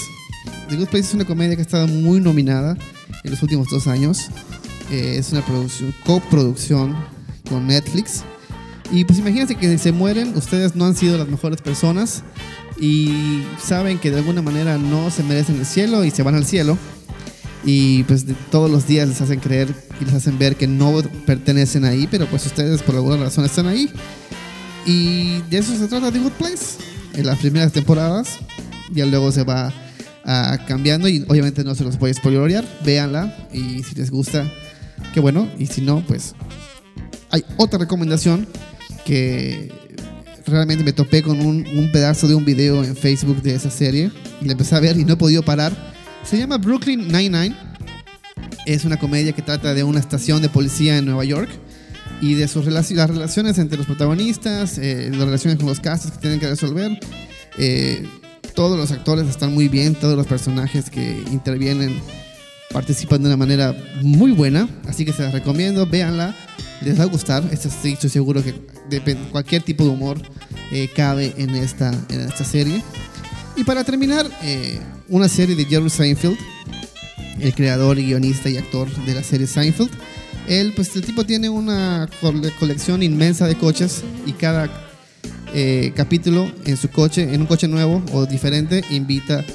The 0.70 0.76
Good 0.76 0.88
Place 0.88 1.08
es 1.08 1.14
una 1.14 1.26
comedia 1.26 1.56
que 1.56 1.62
ha 1.62 1.66
estado 1.66 1.88
muy 1.88 2.20
nominada 2.20 2.78
en 3.24 3.32
los 3.32 3.42
últimos 3.42 3.68
dos 3.70 3.88
años. 3.88 4.30
Eh, 4.92 5.16
es 5.18 5.32
una 5.32 5.46
producción, 5.46 5.94
coproducción 6.06 6.96
con 7.50 7.68
Netflix. 7.68 8.24
Y 8.92 9.06
pues 9.06 9.20
imagínense 9.20 9.56
que 9.56 9.78
se 9.78 9.94
mueren, 9.94 10.36
ustedes 10.36 10.76
no 10.76 10.86
han 10.86 10.96
sido 10.98 11.18
las 11.18 11.30
mejores 11.30 11.62
personas 11.62 12.24
y 12.78 13.44
saben 13.64 14.00
que 14.00 14.12
de 14.12 14.18
alguna 14.18 14.42
manera 14.42 14.78
no 14.78 15.10
se 15.12 15.24
merecen 15.24 15.58
el 15.60 15.66
cielo 15.66 16.04
y 16.04 16.12
se 16.12 16.24
van 16.24 16.36
al 16.36 16.46
cielo. 16.46 16.78
Y 17.64 18.04
pues 18.04 18.26
de- 18.26 18.34
todos 18.52 18.70
los 18.70 18.86
días 18.88 19.08
les 19.08 19.22
hacen 19.22 19.40
creer 19.40 19.74
y 20.02 20.06
les 20.06 20.14
hacen 20.14 20.38
ver 20.38 20.58
que 20.58 20.68
no 20.68 21.02
pertenecen 21.26 21.86
ahí, 21.86 22.08
pero 22.12 22.26
pues 22.26 22.46
ustedes 22.46 22.82
por 22.82 22.96
alguna 22.96 23.16
razón 23.18 23.46
están 23.46 23.68
ahí. 23.68 23.90
Y 24.86 25.42
de 25.50 25.60
eso 25.60 25.78
se 25.78 25.88
trata 25.88 26.12
The 26.12 26.20
Good 26.20 26.32
Place. 26.34 26.78
En 27.14 27.26
las 27.26 27.40
primeras 27.40 27.72
temporadas, 27.72 28.40
ya 28.92 29.06
luego 29.06 29.32
se 29.32 29.44
va 29.44 29.74
ah, 30.26 30.58
cambiando 30.68 31.08
y 31.08 31.26
obviamente 31.28 31.64
no 31.64 31.76
se 31.76 31.84
los 31.84 32.00
voy 32.00 32.12
a 32.12 32.14
spoilerear. 32.14 32.66
Véanla 32.84 33.48
y 33.52 33.84
si 33.84 33.96
les 33.96 34.10
gusta, 34.10 34.50
qué 35.14 35.20
bueno. 35.20 35.50
Y 35.60 35.68
si 35.68 35.82
no, 35.82 36.04
pues 36.08 36.34
hay 37.30 37.44
otra 37.58 37.80
recomendación 37.80 38.48
que 39.06 39.72
realmente 40.46 40.84
me 40.84 40.94
topé 40.94 41.22
con 41.22 41.40
un, 41.42 41.66
un 41.68 41.92
pedazo 41.92 42.28
de 42.28 42.36
un 42.36 42.46
video 42.46 42.84
en 42.84 42.96
Facebook 42.96 43.42
de 43.42 43.56
esa 43.56 43.70
serie 43.70 44.12
y 44.42 44.46
la 44.46 44.54
empecé 44.54 44.76
a 44.76 44.80
ver 44.80 44.98
y 44.98 45.06
no 45.06 45.14
he 45.14 45.18
podido 45.18 45.44
parar. 45.44 45.94
Se 46.24 46.38
llama 46.38 46.58
Brooklyn 46.58 47.08
Nine-Nine. 47.08 47.56
Es 48.66 48.86
una 48.86 48.98
comedia 48.98 49.34
que 49.34 49.42
trata 49.42 49.74
de 49.74 49.84
una 49.84 50.00
estación 50.00 50.42
de 50.42 50.50
policía 50.50 50.98
en 50.98 51.06
Nueva 51.06 51.26
York 51.26 51.50
y 52.22 52.36
de 52.36 52.48
sus 52.48 52.66
las 52.68 52.90
relaciones 52.92 53.58
entre 53.58 53.78
los 53.78 53.88
protagonistas, 53.88 54.78
eh, 54.78 55.10
las 55.12 55.26
relaciones 55.26 55.58
con 55.58 55.68
los 55.68 55.80
casos 55.80 56.12
que 56.12 56.20
tienen 56.20 56.40
que 56.40 56.48
resolver. 56.48 57.00
Eh, 57.58 58.08
todos 58.54 58.78
los 58.78 58.92
actores 58.92 59.28
están 59.28 59.54
muy 59.54 59.68
bien, 59.68 59.96
todos 59.96 60.16
los 60.16 60.28
personajes 60.28 60.90
que 60.90 61.24
intervienen 61.32 62.00
participan 62.72 63.22
de 63.22 63.28
una 63.28 63.38
manera 63.38 63.76
muy 64.02 64.32
buena, 64.32 64.70
así 64.88 65.04
que 65.04 65.14
se 65.14 65.24
las 65.24 65.34
recomiendo, 65.34 65.86
véanla, 65.88 66.36
les 66.82 67.00
va 67.00 67.04
a 67.04 67.08
gustar, 67.08 67.44
estoy 67.52 68.10
seguro 68.10 68.44
que 68.44 68.54
cualquier 69.32 69.62
tipo 69.62 69.84
de 69.84 69.90
humor 69.90 70.22
eh, 70.72 70.90
cabe 70.96 71.34
en 71.38 71.52
esta, 71.52 71.92
en 72.10 72.22
esta 72.22 72.44
serie. 72.44 72.82
Y 73.56 73.64
para 73.64 73.84
terminar, 73.84 74.26
eh, 74.44 74.80
una 75.10 75.28
serie 75.28 75.56
de 75.56 75.66
Jerry 75.66 75.90
Seinfeld, 75.90 76.38
el 77.40 77.54
creador, 77.54 77.98
guionista 77.98 78.50
y 78.50 78.58
actor 78.58 78.90
de 79.06 79.16
la 79.16 79.24
serie 79.24 79.48
Seinfeld. 79.48 79.92
Él, 80.48 80.74
pues 80.76 80.96
el 80.96 81.04
tipo 81.04 81.26
tiene 81.26 81.50
una 81.50 82.10
cole- 82.20 82.52
colección 82.60 83.04
inmensa 83.04 83.48
de 83.48 83.56
coches 83.56 84.04
y 84.26 84.34
cada 84.34 84.70
eh, 85.54 85.92
capítulo 85.96 86.52
en 86.66 86.78
su 86.78 86.90
coche, 86.90 87.34
en 87.34 87.42
un 87.42 87.48
coche 87.48 87.68
nuevo 87.68 88.02
o 88.12 88.26
diferente, 88.26 88.84
invita 88.90 89.46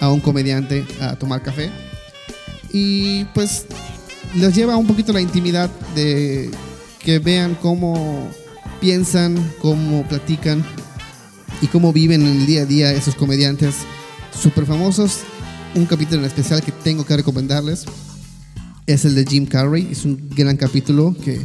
a 0.00 0.10
un 0.10 0.20
comediante 0.20 0.84
a 1.00 1.16
tomar 1.16 1.42
café. 1.42 1.70
Y 2.72 3.24
pues 3.34 3.66
les 4.34 4.54
lleva 4.54 4.76
un 4.76 4.86
poquito 4.86 5.12
la 5.12 5.20
intimidad 5.20 5.70
de 5.94 6.50
que 6.98 7.18
vean 7.18 7.54
cómo 7.60 8.28
piensan, 8.80 9.36
cómo 9.60 10.06
platican 10.08 10.64
y 11.60 11.66
cómo 11.66 11.92
viven 11.92 12.22
en 12.22 12.40
el 12.40 12.46
día 12.46 12.62
a 12.62 12.66
día 12.66 12.92
esos 12.92 13.14
comediantes 13.14 13.76
súper 14.36 14.66
famosos. 14.66 15.18
Un 15.74 15.86
capítulo 15.86 16.20
en 16.20 16.26
especial 16.26 16.62
que 16.62 16.72
tengo 16.72 17.04
que 17.04 17.16
recomendarles 17.16 17.84
es 18.86 19.04
el 19.04 19.14
de 19.14 19.24
Jim 19.24 19.46
Carrey. 19.46 19.88
Es 19.90 20.04
un 20.04 20.28
gran 20.34 20.56
capítulo 20.56 21.14
que 21.24 21.40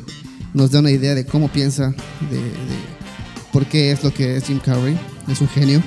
nos 0.54 0.71
da 0.71 0.80
una 0.80 0.91
idea 0.91 1.15
de 1.15 1.26
cómo 1.26 1.50
piensa, 1.50 1.89
de, 1.89 2.41
por 3.52 3.65
qué 3.65 3.91
es 3.91 4.04
lo 4.04 4.13
que 4.13 4.38
es 4.38 4.45
Jim 4.45 4.60
Carrey. 4.60 4.97
Es 5.28 5.41
un 5.41 5.50
genio. 5.50 5.84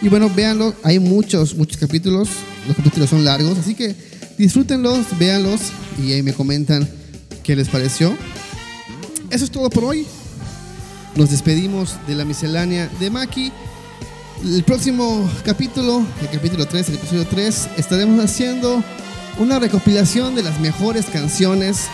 Y 0.00 0.08
bueno, 0.08 0.30
véanlo, 0.34 0.74
hay 0.84 1.00
muchos, 1.00 1.56
muchos 1.56 1.76
capítulos, 1.76 2.28
los 2.68 2.76
capítulos 2.76 3.10
son 3.10 3.24
largos, 3.24 3.58
así 3.58 3.74
que 3.74 3.96
disfrútenlos, 4.38 5.06
véanlos 5.18 5.60
y 6.00 6.12
ahí 6.12 6.22
me 6.22 6.32
comentan 6.32 6.88
qué 7.42 7.56
les 7.56 7.68
pareció. 7.68 8.16
Eso 9.30 9.44
es 9.44 9.50
todo 9.50 9.68
por 9.70 9.84
hoy. 9.84 10.06
Nos 11.16 11.30
despedimos 11.30 11.96
de 12.06 12.14
la 12.14 12.24
miscelánea 12.24 12.88
de 13.00 13.10
Maki. 13.10 13.50
El 14.44 14.62
próximo 14.62 15.28
capítulo, 15.44 16.06
el 16.20 16.30
capítulo 16.30 16.64
3, 16.64 16.88
el 16.90 16.94
episodio 16.94 17.26
3, 17.26 17.68
estaremos 17.76 18.24
haciendo 18.24 18.84
una 19.38 19.58
recopilación 19.58 20.34
de 20.34 20.42
las 20.42 20.60
mejores 20.60 21.06
canciones 21.06 21.86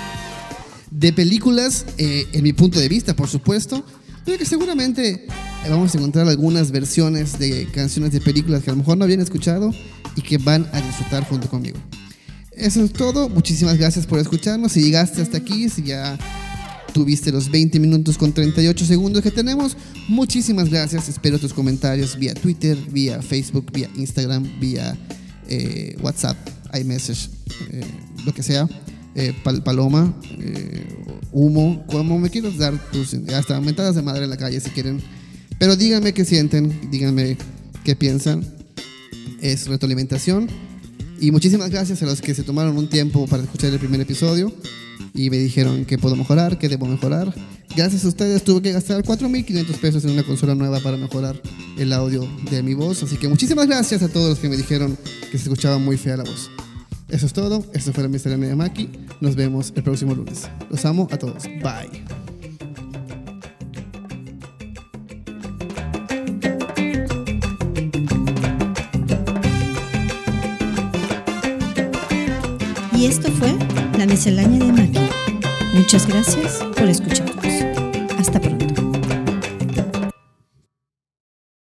de 0.90 1.12
películas, 1.12 1.84
eh, 1.98 2.26
en 2.32 2.42
mi 2.42 2.52
punto 2.52 2.78
de 2.78 2.88
vista, 2.88 3.14
por 3.14 3.28
supuesto, 3.28 3.84
pero 4.24 4.38
que 4.38 4.46
seguramente 4.46 5.26
eh, 5.26 5.28
vamos 5.68 5.94
a 5.94 5.98
encontrar 5.98 6.28
algunas 6.28 6.70
versiones 6.70 7.38
de 7.38 7.66
canciones 7.72 8.12
de 8.12 8.20
películas 8.20 8.62
que 8.62 8.70
a 8.70 8.72
lo 8.72 8.78
mejor 8.78 8.96
no 8.96 9.04
habían 9.04 9.20
escuchado 9.20 9.74
y 10.16 10.22
que 10.22 10.38
van 10.38 10.66
a 10.72 10.80
disfrutar 10.80 11.24
junto 11.28 11.48
conmigo. 11.48 11.78
Eso 12.52 12.82
es 12.82 12.92
todo. 12.92 13.28
Muchísimas 13.28 13.76
gracias 13.76 14.06
por 14.06 14.18
escucharnos. 14.18 14.72
Si 14.72 14.82
llegaste 14.82 15.20
hasta 15.20 15.38
aquí, 15.38 15.68
si 15.68 15.82
ya 15.82 16.16
tuviste 16.92 17.32
los 17.32 17.50
20 17.50 17.80
minutos 17.80 18.16
con 18.16 18.32
38 18.32 18.86
segundos 18.86 19.22
que 19.22 19.32
tenemos, 19.32 19.76
muchísimas 20.08 20.70
gracias. 20.70 21.08
Espero 21.08 21.38
tus 21.38 21.52
comentarios 21.52 22.16
vía 22.16 22.32
Twitter, 22.32 22.78
vía 22.90 23.20
Facebook, 23.20 23.70
vía 23.72 23.90
Instagram, 23.96 24.60
vía 24.60 24.96
eh, 25.48 25.96
WhatsApp, 26.00 26.36
iMessage, 26.78 27.30
eh, 27.70 27.84
lo 28.24 28.32
que 28.32 28.42
sea. 28.42 28.68
Eh, 29.16 29.32
pal- 29.44 29.62
paloma, 29.62 30.12
eh, 30.40 30.84
humo, 31.32 31.84
como 31.86 32.18
me 32.18 32.30
quieras 32.30 32.56
dar 32.58 32.76
tus 32.90 33.14
hasta 33.32 33.60
mentadas 33.60 33.94
de 33.94 34.02
madre 34.02 34.24
en 34.24 34.30
la 34.30 34.36
calle 34.36 34.58
si 34.60 34.70
quieren. 34.70 35.00
Pero 35.58 35.76
díganme 35.76 36.12
qué 36.12 36.24
sienten, 36.24 36.90
díganme 36.90 37.36
qué 37.84 37.94
piensan. 37.94 38.44
Es 39.40 39.68
retroalimentación. 39.68 40.48
Y 41.20 41.30
muchísimas 41.30 41.70
gracias 41.70 42.02
a 42.02 42.06
los 42.06 42.20
que 42.20 42.34
se 42.34 42.42
tomaron 42.42 42.76
un 42.76 42.88
tiempo 42.88 43.26
para 43.26 43.42
escuchar 43.42 43.72
el 43.72 43.78
primer 43.78 44.00
episodio 44.00 44.52
y 45.14 45.30
me 45.30 45.38
dijeron 45.38 45.84
que 45.84 45.96
puedo 45.96 46.16
mejorar, 46.16 46.58
que 46.58 46.68
debo 46.68 46.86
mejorar. 46.86 47.32
Gracias 47.76 48.04
a 48.04 48.08
ustedes 48.08 48.42
tuve 48.44 48.62
que 48.62 48.72
gastar 48.72 49.02
4.500 49.02 49.64
pesos 49.78 50.04
en 50.04 50.10
una 50.10 50.22
consola 50.22 50.54
nueva 50.54 50.80
para 50.80 50.96
mejorar 50.96 51.40
el 51.78 51.92
audio 51.92 52.26
de 52.50 52.62
mi 52.62 52.74
voz. 52.74 53.02
Así 53.02 53.16
que 53.16 53.28
muchísimas 53.28 53.66
gracias 53.66 54.02
a 54.02 54.08
todos 54.08 54.30
los 54.30 54.38
que 54.38 54.48
me 54.48 54.56
dijeron 54.56 54.96
que 55.30 55.38
se 55.38 55.44
escuchaba 55.44 55.78
muy 55.78 55.96
fea 55.96 56.16
la 56.16 56.24
voz. 56.24 56.50
Eso 57.08 57.26
es 57.26 57.32
todo. 57.32 57.64
Esto 57.72 57.92
fue 57.92 58.02
la 58.02 58.08
Miscelánea 58.08 58.48
de 58.48 58.56
Maki. 58.56 58.90
Nos 59.20 59.36
vemos 59.36 59.72
el 59.76 59.82
próximo 59.82 60.14
lunes. 60.14 60.48
Los 60.70 60.84
amo 60.84 61.08
a 61.10 61.18
todos. 61.18 61.44
Bye. 61.44 62.23
Miscelánea 74.24 74.58
de 74.58 74.72
Maki. 74.72 75.00
Muchas 75.74 76.06
gracias 76.06 76.64
por 76.74 76.88
escucharnos. 76.88 77.53